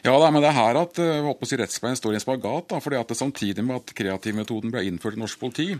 [0.04, 2.68] Ja, da, men det er her at uh, si, rettspleien står i en spagat.
[2.72, 5.70] Da, fordi at det, Samtidig med at kreativmetoden ble innført i norsk politi,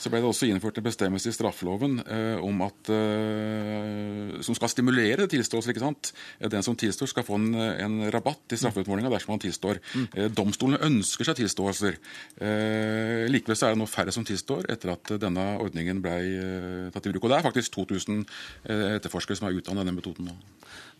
[0.00, 4.70] så ble det også innført en bestemmelse i straffeloven eh, om at, eh, som skal
[4.70, 5.72] stimulere tilståelse.
[5.72, 6.12] ikke sant?
[6.54, 9.82] Den som tilstår, skal få en, en rabatt i straffeutmålinga dersom han tilstår.
[9.94, 10.06] Mm.
[10.38, 11.98] Domstolene ønsker seg tilståelser.
[13.34, 16.16] Likevel så er det nå færre som tilstår etter at denne ordningen ble
[16.94, 17.26] tatt i bruk.
[17.26, 18.24] Og det er faktisk 2000
[18.96, 20.38] etterforskere som er utdannet denne metoden nå.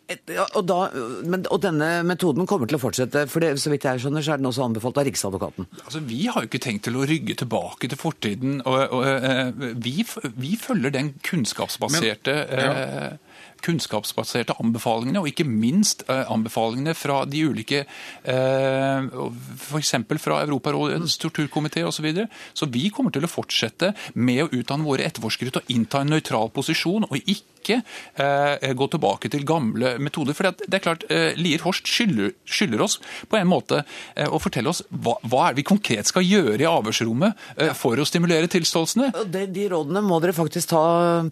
[0.05, 0.79] Og, da,
[1.25, 4.35] men, og, denne metoden kommer til å fortsette, for det, så vidt jeg skjønner, så
[4.35, 5.69] er den også anbefalt av Riksadvokaten?
[5.81, 8.59] Altså, Vi har jo ikke tenkt til å rygge tilbake til fortiden.
[8.69, 9.49] og, og uh,
[9.81, 10.05] vi,
[10.37, 13.15] vi, følger den kunnskapsbaserte men, ja.
[13.15, 17.87] uh, kunnskapsbaserte anbefalingene, og ikke minst uh, anbefalingene fra de ulike
[18.29, 19.95] F.eks.
[20.21, 21.97] fra Europarådets torturkomité osv.
[21.97, 22.29] Så, videre.
[22.53, 26.13] så vi kommer til å fortsette med å utdanne våre etterforskere til å innta en
[26.13, 27.81] nøytral posisjon, og ikke ikke
[28.21, 30.37] eh, gå tilbake til gamle metoder.
[30.37, 32.99] For det er klart, eh, Lier Horst skylder, skylder, oss
[33.31, 36.61] på en måte eh, å fortelle oss hva, hva er det vi konkret skal gjøre
[36.61, 37.41] i avhørsrommet
[37.79, 39.11] for å stimulere tilståelsene.
[39.31, 40.85] De, de rådene må dere faktisk ta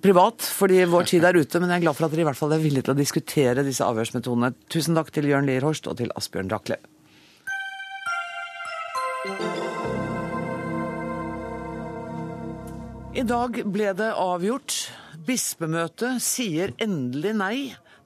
[0.03, 1.61] privat, fordi vår tid er ute.
[1.61, 3.67] Men jeg er glad for at dere i hvert fall er villige til å diskutere
[3.67, 4.55] disse avhørsmetodene.
[4.73, 6.81] Tusen takk til Jørn Lier Horst og til Asbjørn Rakle.
[13.13, 14.77] I dag ble det avgjort
[15.23, 17.57] Bispemøtet sier endelig nei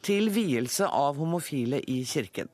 [0.04, 2.50] til vielse av homofile i kirken.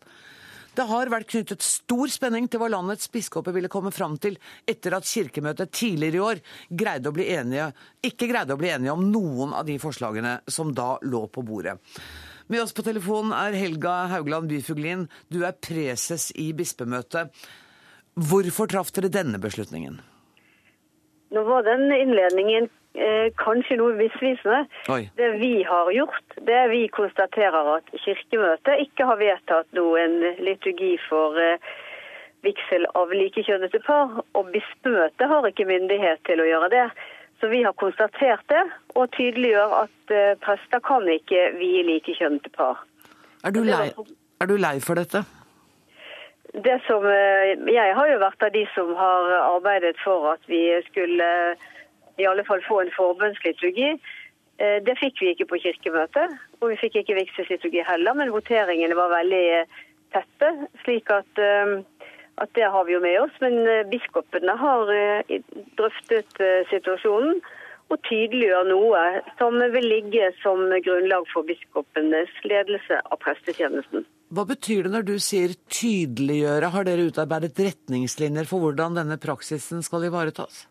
[0.72, 4.38] Det har vært knyttet stor spenning til hva landets biskoper ville komme fram til
[4.68, 6.40] etter at Kirkemøtet tidligere i år
[6.70, 7.66] greide å bli enige,
[8.08, 11.76] ikke greide å bli enige om noen av de forslagene som da lå på bordet.
[12.48, 15.08] Med oss på telefonen er Helga Haugland Byfuglin.
[15.28, 17.34] Du er preses i bispemøtet.
[18.16, 20.00] Hvorfor traff dere denne beslutningen?
[21.32, 24.64] Nå var den innledningen eh, kanskje noe misvisende.
[24.92, 25.06] Oi.
[25.16, 30.94] Det vi har gjort, det er vi konstaterer at Kirkemøtet ikke har vedtatt noen liturgi
[31.08, 31.72] for eh,
[32.42, 36.86] vigsel av likekjønnede par, og Bispemøtet har ikke myndighet til å gjøre det.
[37.40, 38.62] Så vi har konstatert det,
[38.94, 42.82] og tydeliggjør at eh, prester kan ikke vie likekjønnede par.
[43.42, 43.88] Er du, lei,
[44.40, 45.24] er du lei for dette?
[46.52, 50.66] Det som, eh, jeg har jo vært av de som har arbeidet for at vi
[50.90, 51.28] skulle
[52.20, 53.94] i alle fall få en forbønnsliturgi.
[54.62, 58.98] Eh, det fikk vi ikke på kirkemøtet, og vi fikk ikke vigselsliturgi heller, men voteringene
[58.98, 59.80] var veldig eh,
[60.14, 60.52] tette.
[60.84, 61.80] slik at, eh,
[62.36, 63.34] at, det har vi jo med oss.
[63.40, 64.94] Men biskopene har
[65.78, 66.40] drøftet
[66.70, 67.40] situasjonen
[67.92, 69.02] og tydeliggjør noe
[69.36, 74.06] som vil ligge som grunnlag for biskopenes ledelse av prestetjenesten.
[74.32, 76.72] Hva betyr det når du sier tydeliggjøre?
[76.72, 80.64] Har dere utarbeidet retningslinjer for hvordan denne praksisen skal ivaretas?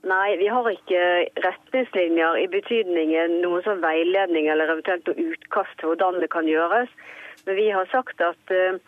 [0.00, 1.00] Nei, vi har ikke
[1.44, 6.88] retningslinjer i betydningen noen sånn veiledning eller eventuelt noe utkast til hvordan det kan gjøres.
[7.44, 8.78] Men vi har sagt at uh,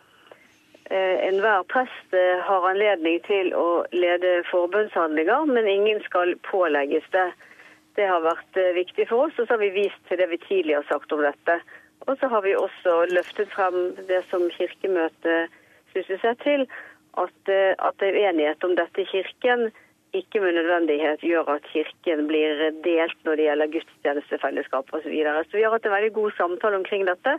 [0.88, 7.28] enhver prest uh, har anledning til å lede forbundshandlinger, men ingen skal pålegges det.
[8.00, 10.80] Det har vært viktig for oss, og så har vi vist til det vi tidligere
[10.80, 11.58] har sagt om dette.
[12.08, 15.52] Og så har vi også løftet frem det som Kirkemøtet
[15.92, 16.64] slutter seg til,
[17.20, 19.68] at, at det er uenighet om dette i Kirken
[20.12, 25.02] ikke med nødvendighet gjør at Kirken blir delt når det gjelder gudstjenestefellesskap osv.
[25.02, 25.44] Så, videre.
[25.44, 27.36] så vi har hatt en veldig god samtale omkring dette.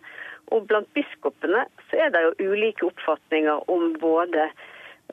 [0.52, 4.48] Og blant biskopene så er det jo ulike oppfatninger om både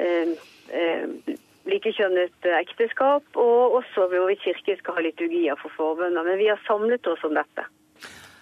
[0.01, 0.33] eh,
[0.73, 1.37] eh,
[1.69, 6.25] likekjønnet ekteskap, og også hvorvidt Kirken skal ha liturgier for forbønner.
[6.25, 7.69] Men vi har samlet oss om dette.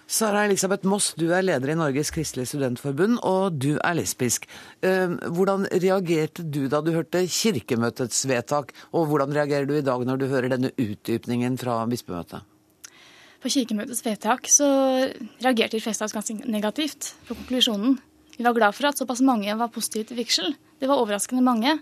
[0.09, 4.47] Sara Elisabeth Moss, du er leder i Norges kristelige studentforbund, og du er lesbisk.
[4.81, 10.01] Ehm, hvordan reagerte du da du hørte Kirkemøtets vedtak, og hvordan reagerer du i dag
[10.09, 12.41] når du hører denne utdypningen fra bispemøtet?
[13.37, 14.65] På Kirkemøtets vedtak så
[15.45, 17.99] reagerte de fleste av oss ganske negativt på konklusjonen.
[18.33, 20.55] Vi var glad for at såpass mange var positive til vigsel.
[20.81, 21.77] Det var overraskende mange.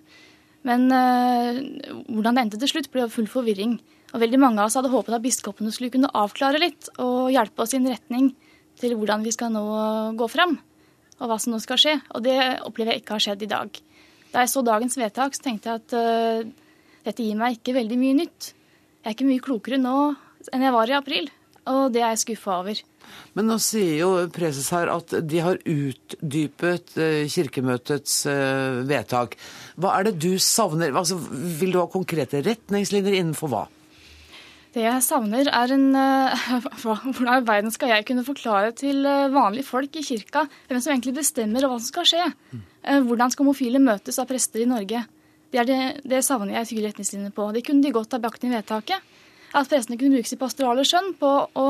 [0.67, 1.63] Men øh,
[2.11, 3.79] hvordan det endte til slutt, ble full forvirring.
[4.13, 7.65] Og veldig mange av oss hadde håpet at biskopene skulle kunne avklare litt og hjelpe
[7.65, 8.29] oss i en retning
[8.79, 9.63] til hvordan vi skal nå
[10.17, 10.55] gå fram,
[11.17, 11.95] og hva som nå skal skje.
[12.15, 12.37] Og det
[12.67, 13.81] opplever jeg ikke har skjedd i dag.
[14.31, 16.77] Da jeg så dagens vedtak, så tenkte jeg at uh,
[17.07, 18.51] dette gir meg ikke veldig mye nytt.
[19.01, 19.97] Jeg er ikke mye klokere nå
[20.53, 21.25] enn jeg var i april,
[21.67, 22.79] og det er jeg skuffa over.
[23.35, 29.35] Men nå sier jo preses her at de har utdypet uh, Kirkemøtets uh, vedtak.
[29.79, 30.95] Hva er det du savner?
[30.95, 33.65] Altså, vil du ha konkrete retningslinjer innenfor hva?
[34.75, 39.31] Det jeg savner, er en uh, Hvordan i verden skal jeg kunne forklare til uh,
[39.33, 42.25] vanlige folk i kirka hvem som egentlig bestemmer hva som skal skje?
[42.83, 45.05] Uh, hvordan skal homofile møtes av prester i Norge?
[45.53, 47.47] Det, det, det savner jeg tydelige retningslinjer på.
[47.55, 49.15] Det kunne de godt ha bakt inn i vedtaket.
[49.55, 51.67] At prestene kunne bruke sitt pastorale skjønn på å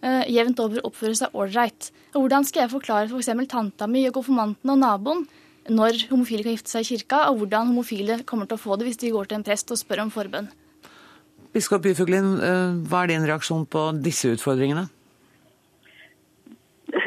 [0.00, 1.90] jevnt over oppføre seg ålreit.
[2.14, 3.26] Hvordan skal jeg forklare f.eks.
[3.34, 5.26] For tanta mi og konfirmanten og naboen
[5.68, 8.88] når homofile kan gifte seg i kirka, og hvordan homofile kommer til å få det
[8.88, 10.48] hvis de går til en prest og spør om forbønn?
[11.52, 14.86] Biskop Byfuglin, eh, hva er din reaksjon på disse utfordringene?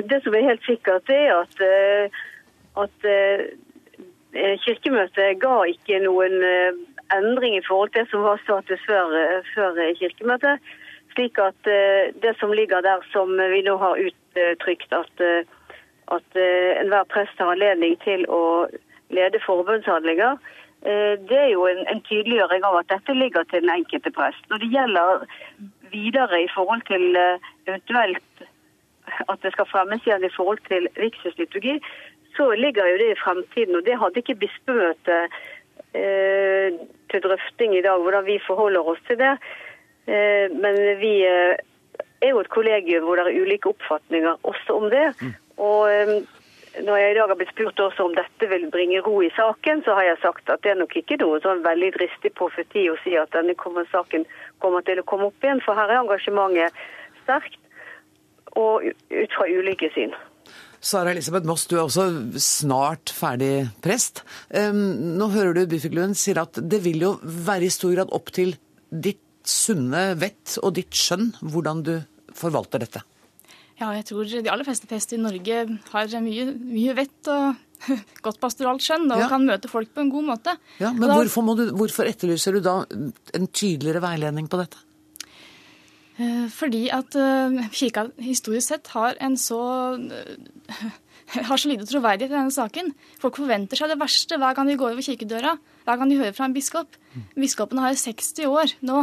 [0.10, 2.18] Det som er helt sikkert, er at, eh,
[2.84, 3.46] at eh,
[4.66, 6.34] Kirkemøtet ga ikke noen
[7.14, 9.14] endring i forhold til det som var status før,
[9.54, 10.60] før Kirkemøtet.
[11.14, 11.70] Slik at
[12.24, 15.22] det som ligger der som vi nå har uttrykt, at,
[16.18, 18.66] at enhver prest har anledning til å
[19.14, 20.42] lede forbundshandlinger,
[20.84, 24.42] det er jo en, en, tydeliggjøring av at dette ligger til den enkelte prest.
[24.52, 25.24] Når det gjelder
[25.94, 28.44] videre i forhold til eh, eventuelt
[29.32, 31.76] at det skal fremmes igjen i forhold til vigselsliturgi,
[32.36, 33.76] så ligger jo det i fremtiden.
[33.78, 35.36] Og det hadde ikke bispemøtet
[35.94, 36.80] eh,
[37.12, 39.36] til drøfting i dag, hvordan vi forholder oss til det.
[40.08, 41.54] Eh, men vi eh,
[42.24, 45.06] er jo et kollegium hvor det er ulike oppfatninger også om det.
[45.22, 45.36] Mm.
[45.68, 46.16] Og eh,
[46.82, 49.84] når jeg i dag har blitt spurt også om dette vil bringe ro i saken,
[49.86, 52.98] så har jeg sagt at det er nok ikke noe sånn veldig dristig profeti å
[53.04, 54.26] si at denne kommer, saken
[54.64, 56.84] kommer til å komme opp igjen, for her er engasjementet
[57.24, 57.60] sterkt
[58.58, 60.16] og ut fra ulike syn.
[60.84, 62.10] Sara Elisabeth Moss, du er også
[62.42, 64.26] snart ferdig prest.
[64.52, 68.58] Nå hører du Byfylklund sier at det vil jo være i stor grad opp til
[68.92, 71.96] ditt sunne vett og ditt skjønn hvordan du
[72.36, 73.04] forvalter dette.
[73.84, 75.60] Ja, jeg tror de aller fleste prester i Norge
[75.92, 77.60] har mye, mye vett og
[78.26, 79.28] godt pastoralt skjønn og ja.
[79.32, 80.56] kan møte folk på en god måte.
[80.80, 82.80] Ja, Men da, hvorfor, du, hvorfor, etterlyser du da
[83.36, 84.80] en tydeligere veiledning på dette?
[86.22, 89.62] Eh, fordi at uh, kirka historisk sett har en så
[89.98, 90.84] uh,
[91.50, 92.94] har så lite troverdighet i denne saken.
[93.20, 95.58] Folk forventer seg det verste hver gang de går over kirkedøra.
[95.84, 96.96] Hver gang de hører fra en biskop.
[97.36, 99.02] Biskopene har 60 år nå,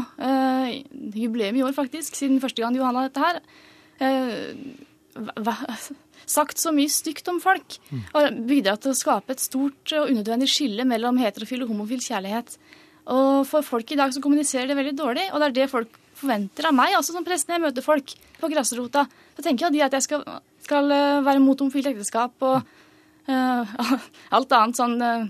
[1.12, 3.42] jubileum i år faktisk, siden første gang Johan har dette her.
[4.00, 4.54] Eh,
[6.30, 7.78] sagt så mye stygt om folk.
[8.14, 12.56] Og bidratt til å skape et stort og unødvendig skille mellom heterofil og homofil kjærlighet.
[13.10, 15.96] Og for folk i dag så kommuniserer det veldig dårlig, og det er det folk
[16.20, 19.06] forventer av meg, også som prest når jeg møter folk på grasrota.
[19.36, 20.24] Så tenker jeg at jeg skal,
[20.62, 22.60] skal eh, være mot homofilt ekteskap og
[23.30, 23.76] uh,
[24.36, 25.28] alt annet sånn uh,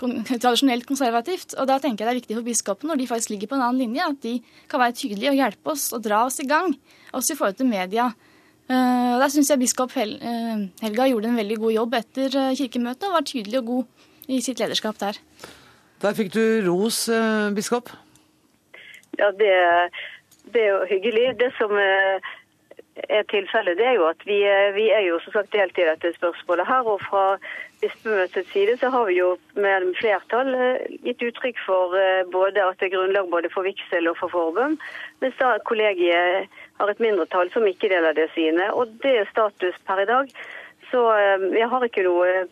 [0.00, 1.54] tradisjonelt konservativt.
[1.60, 3.66] Og da tenker jeg det er viktig for biskopene, når de faktisk ligger på en
[3.66, 4.34] annen linje, at de
[4.70, 6.74] kan være tydelige og hjelpe oss og dra oss i gang
[7.12, 8.10] også i forhold til media.
[8.70, 13.08] Og der syns jeg biskop uh, Helga gjorde en veldig god jobb etter uh, kirkemøtet,
[13.08, 15.18] og var tydelig og god i sitt lederskap der.
[16.00, 17.08] Der fikk du ros,
[17.56, 17.90] biskop.
[19.18, 19.50] Ja, det,
[20.54, 21.24] det, er jo hyggelig.
[21.40, 24.38] Det som er tilfellet, det er jo at vi,
[24.78, 26.86] vi er jo som sagt delt i dette spørsmålet her.
[26.86, 27.24] Og fra
[27.80, 30.50] bispemøtets side så har vi jo med flertall
[31.04, 31.96] gitt uttrykk for
[32.32, 34.78] både at det er grunnlag både for vigsel og for forbund.
[35.24, 36.48] Mens da kollegiet
[36.80, 38.72] har et mindretall som ikke deler det synet.
[38.72, 40.32] Og det er status per i dag.
[40.90, 42.44] Så eh, jeg har ikke noe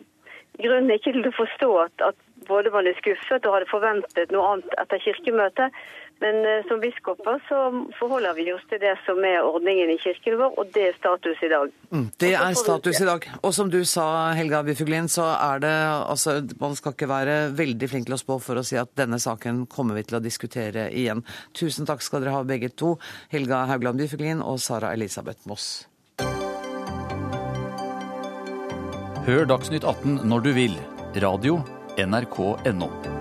[0.59, 2.19] grunn ikke til å forstå at, at
[2.49, 5.75] både man er skuffet og hadde forventet noe annet etter kirkemøtet.
[6.19, 7.59] Men eh, som biskoper så
[7.99, 11.43] forholder vi oss til det som er ordningen i kirken vår, og det er status
[11.45, 11.71] i dag.
[11.93, 13.27] Mm, det er status i dag.
[13.39, 17.89] Og som du sa, Helga Byfuglin, så er det altså Man skal ikke være veldig
[17.91, 20.89] flink til å spå for å si at denne saken kommer vi til å diskutere
[20.91, 21.23] igjen.
[21.55, 22.97] Tusen takk skal dere ha begge to,
[23.31, 25.87] Helga Haugland Byfuglin og Sara Elisabeth Moss.
[29.29, 30.75] Hør Dagsnytt 18 når du vil.
[31.21, 31.59] Radio
[31.99, 33.18] NRK.no.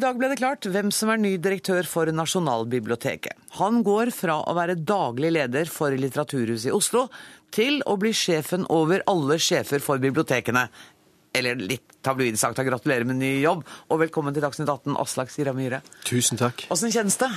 [0.00, 3.36] I dag ble det klart hvem som er ny direktør for Nasjonalbiblioteket.
[3.58, 7.02] Han går fra å være daglig leder for Litteraturhuset i Oslo
[7.52, 10.62] til å bli sjefen over alle sjefer for bibliotekene.
[11.36, 13.60] Eller litt tabloid sagt, gratulerer med ny jobb,
[13.92, 15.82] og velkommen til Dagsnytt 18, Aslak Sira Myhre.
[16.08, 16.64] Tusen takk.
[16.72, 17.28] Åssen kjennes det?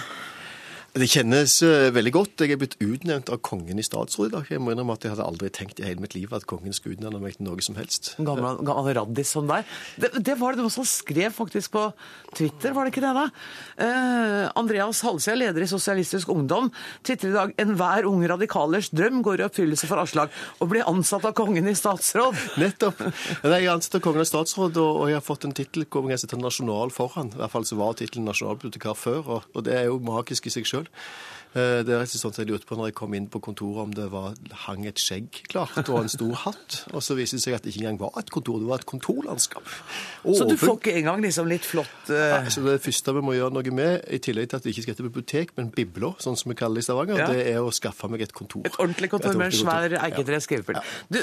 [0.93, 2.41] Det kjennes uh, veldig godt.
[2.45, 4.49] Jeg er blitt utnevnt av kongen i statsråd i dag.
[4.53, 6.99] Jeg må innrømme at jeg hadde aldri tenkt i hele mitt liv at kongen skulle
[6.99, 8.11] utnevne meg til noe som helst.
[8.21, 9.65] Gammel, gammel raddis som deg.
[9.97, 11.87] Det, det var det noen som skrev faktisk på
[12.37, 13.23] Twitter, var det ikke det da?
[13.79, 16.69] Uh, Andreas Halsia, leder i Sosialistisk Ungdom,
[17.01, 20.29] tvitrer i dag 'Enhver ung radikalers drøm går i oppfyllelse for avslag
[20.61, 22.37] og blir ansatt av kongen i statsråd.
[22.61, 23.01] Nettopp.
[23.41, 26.21] Jeg er ansatt av kongen i statsråd, og jeg har fått en tittel hvor jeg
[26.21, 27.33] sitter nasjonal foran.
[27.33, 30.53] I hvert fall så var tittelen nasjonalbibliotekar før, og, og det er jo magisk i
[30.53, 30.82] seg sjøl.
[31.53, 33.83] Det er rett og slett sånn jeg lurte på når jeg kom inn på kontoret
[33.83, 36.77] om det var, hang et skjegg klart og en stor hatt.
[36.97, 38.87] Og så viste det seg at det ikke engang var et kontor, det var et
[38.89, 39.73] kontorlandskap.
[40.25, 42.39] Og Så du får ikke engang liksom litt flott uh...
[42.39, 44.85] Nei, så Det første vi må gjøre noe med, i tillegg til at vi ikke
[44.87, 47.27] skal til bibliotek, men bibla, sånn som vi kaller det i Stavanger, ja.
[47.29, 48.63] det er å skaffe meg et kontor.
[48.65, 50.81] Et ordentlig kontor med en svær eiketre skrivepult.
[50.81, 51.19] Ja.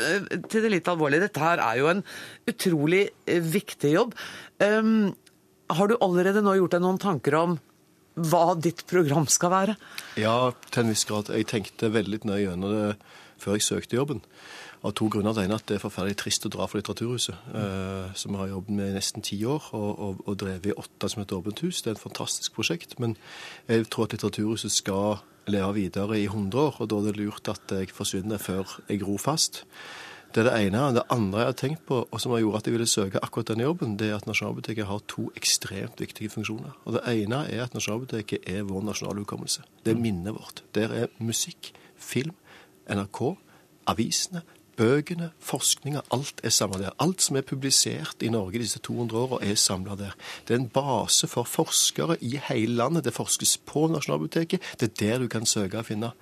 [0.46, 2.04] Til det litt alvorlige, dette her er jo en
[2.50, 4.14] utrolig viktig jobb.
[4.62, 5.10] Um,
[5.74, 7.58] har du allerede nå gjort deg noen tanker om
[8.28, 9.76] hva ditt program skal være?
[10.20, 11.30] Ja, til en viss grad.
[11.32, 12.88] Jeg tenkte veldig nøye gjennom det
[13.40, 14.20] før jeg søkte jobben.
[14.80, 15.34] Av to grunner.
[15.36, 18.52] Det ene at det er forferdelig trist å dra fra Litteraturhuset, eh, som vi har
[18.52, 21.60] jobbet med i nesten ti år, og, og, og drevet i åtte som et åpent
[21.66, 21.82] hus.
[21.82, 22.96] Det er et fantastisk prosjekt.
[23.02, 23.16] Men
[23.68, 27.52] jeg tror at Litteraturhuset skal leve videre i 100 år, og da er det lurt
[27.52, 29.64] at jeg forsvinner før jeg gror fast.
[30.30, 30.82] Det er det ene.
[30.94, 33.48] Det andre jeg har tenkt på, og som har gjort at jeg ville søke akkurat
[33.50, 36.76] denne jobben, det er at Nasjonalbiblioteket har to ekstremt viktige funksjoner.
[36.84, 39.62] Og Det ene er at Nasjonalbiblioteket er vår nasjonale hukommelse.
[39.84, 40.62] Det er minnet vårt.
[40.74, 42.34] Der er musikk, film,
[42.86, 43.36] NRK,
[43.86, 44.42] avisene,
[44.80, 46.94] Bøkene, forskninga, alt er samla der.
[47.04, 50.14] Alt som er publisert i Norge disse 200 åra, er samla der.
[50.48, 53.04] Det er en base for forskere i hele landet.
[53.04, 54.64] Det forskes på Nasjonalbiblioteket.
[54.80, 56.14] Det er der du kan søke og finne.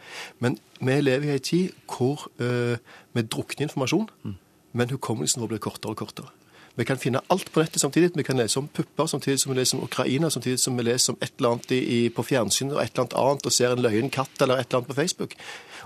[0.43, 2.75] Men vi lever i ei tid hvor uh,
[3.15, 4.35] vi drukner informasjon, mm.
[4.73, 6.35] men hukommelsen vår blir kortere og kortere.
[6.79, 8.13] Vi kan finne alt på nettet samtidig.
[8.15, 11.13] Vi kan lese om pupper samtidig som vi leser om Ukraina, samtidig som vi leser
[11.13, 13.83] om et eller annet i, på fjernsynet og et eller annet annet og ser en
[13.83, 15.35] løyen katt eller et eller annet på Facebook.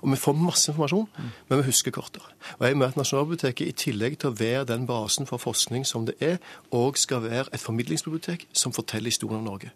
[0.03, 1.09] Og vi får masse informasjon,
[1.49, 2.28] men vi husker kortere.
[2.59, 6.05] Og jeg mener at Nasjonalbiblioteket i tillegg til å være den basen for forskning som
[6.05, 6.36] det er,
[6.76, 9.72] òg skal være et formidlingsbibliotek som forteller historien om Norge.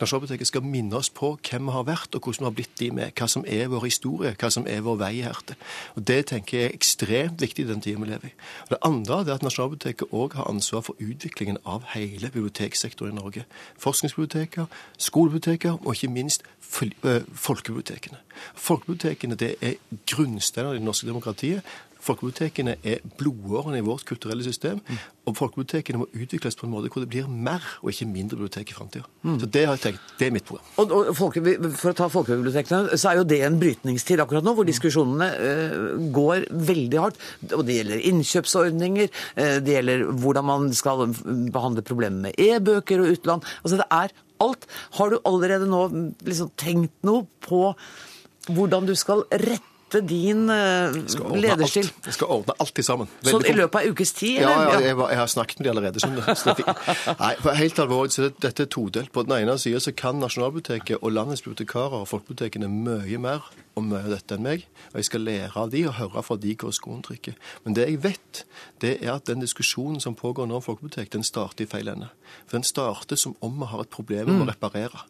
[0.00, 2.90] Nasjonalbiblioteket skal minne oss på hvem vi har vært, og hvordan vi har blitt de
[2.96, 3.12] med.
[3.18, 5.56] Hva som er vår historie, hva som er vår vei herte.
[5.96, 8.32] Og Det tenker jeg er ekstremt viktig i den tida vi lever i.
[8.64, 13.20] Og Det andre er at Nasjonalbiblioteket òg har ansvar for utviklingen av hele biblioteksektoren i
[13.20, 13.44] Norge.
[13.78, 14.66] Forskningsbiblioteker,
[14.98, 18.16] skolebiblioteker og ikke minst folkebibliotekene.
[18.54, 19.74] Folkebibliotekene det er
[20.06, 21.62] grunnsteiner i det norske demokratiet.
[22.04, 24.80] Folkebibliotekene er blodårene i vårt kulturelle system.
[25.28, 28.72] Og folkebibliotekene må utvikles på en måte hvor det blir mer og ikke mindre bibliotek
[28.72, 29.04] i framtida.
[29.22, 29.36] Mm.
[29.42, 30.66] Så det har jeg tenkt, det er mitt program.
[30.82, 31.42] Og, og folke,
[31.76, 36.08] For å ta folkebibliotekene, så er jo det en brytningstid akkurat nå, hvor diskusjonene uh,
[36.14, 37.20] går veldig hardt.
[37.52, 41.06] Og det gjelder innkjøpsordninger, uh, det gjelder hvordan man skal
[41.52, 43.48] behandle problemet med e-bøker og utland.
[43.62, 44.70] Altså det er alt.
[44.96, 45.82] Har du allerede nå
[46.26, 47.68] liksom tenkt noe på
[48.50, 51.90] hvordan du skal rette sette din uh, lederstil?
[52.06, 53.08] Jeg skal ordne alt sammen.
[53.24, 54.36] Veldig så i løpet av en ukes tid?
[54.38, 54.50] Eller?
[54.50, 55.98] Ja, ja jeg, jeg, har snakket med de allerede.
[57.20, 59.12] Nei, for helt alvorlig, så Dette er todelt.
[59.12, 63.90] På den ene siden så kan Nasjonalbiblioteket og landets bibliotekarer og folkebibliotekene mye mer om
[63.90, 64.66] mye av dette enn meg.
[64.92, 67.36] Og jeg skal lære av de og høre fra de hvor skoen trykker.
[67.64, 68.44] Men det jeg vet,
[68.84, 72.10] det er at den diskusjonen som pågår nå om folkebibliotek, den starter i feil ende.
[72.46, 74.44] For den starter som om vi har et problem med mm.
[74.46, 75.06] å reparere.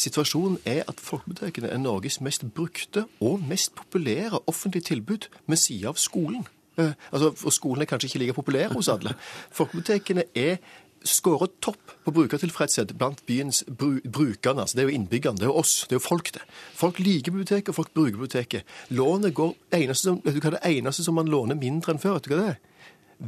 [0.00, 5.92] Situasjonen er at folkebibliotekene er Norges mest brukte og mest populære offentlige tilbud med siden
[5.92, 6.46] av skolen.
[6.78, 9.12] Eh, altså, for Skolen er kanskje ikke like populær hos alle.
[9.52, 10.56] Folkebibliotekene er
[11.04, 14.64] skåret topp på brukertilfredshet blant byens bru brukerne.
[14.64, 16.42] Altså, det er jo innbyggerne, det er jo oss, det er jo folk, det.
[16.76, 18.74] Folk liker biblioteket, og folk bruker biblioteket.
[18.88, 22.18] Lånet går eneste som, Vet du hva det eneste som man låner mindre enn før?
[22.18, 22.60] vet du hva det er?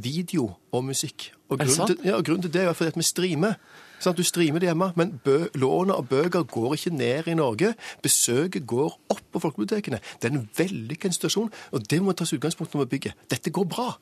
[0.03, 1.31] Video og musikk.
[1.49, 3.59] Og grunnen, til, ja, grunnen til det er jo at vi streamer.
[4.03, 5.13] Sånn, du streamer det hjemme, men
[5.55, 7.73] lånet av bøker går ikke ned i Norge.
[8.03, 10.01] Besøket går opp på folkebibliotekene.
[10.19, 13.15] Det er en vellykket situasjon, og det må tas utgangspunkt når vi bygger.
[13.31, 13.93] Dette går bra.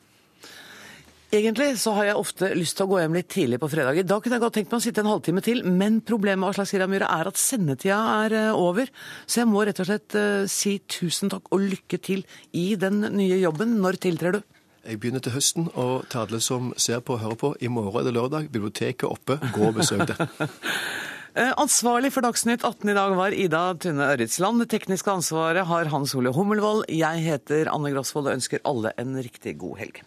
[1.32, 4.04] Egentlig så har jeg ofte lyst til å gå hjem litt tidlig på fredager.
[4.04, 6.90] Da kunne jeg godt tenkt meg å sitte en halvtime til, men problemet Aslak Sira
[6.92, 8.92] Myhre er at sendetida er eh, over.
[9.24, 13.00] Så jeg må rett og slett uh, si tusen takk og lykke til i den
[13.16, 13.78] nye jobben.
[13.80, 14.42] Når tiltrer du?
[14.82, 18.02] Jeg begynner til høsten, og til alle som ser på og hører på, i morgen
[18.02, 18.50] er det lørdag.
[18.50, 19.38] Biblioteket oppe.
[19.54, 20.18] Gå og besøk det.
[21.64, 24.66] Ansvarlig for Dagsnytt 18 i dag var Ida Tune Ørretsland.
[24.66, 26.90] Det tekniske ansvaret har Hans Ole Hummelvold.
[26.90, 30.04] Jeg heter Anne Grosvold og ønsker alle en riktig god helg.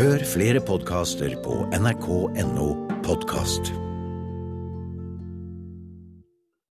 [0.00, 2.72] Hør flere podkaster på nrk.no
[3.04, 3.74] podkast.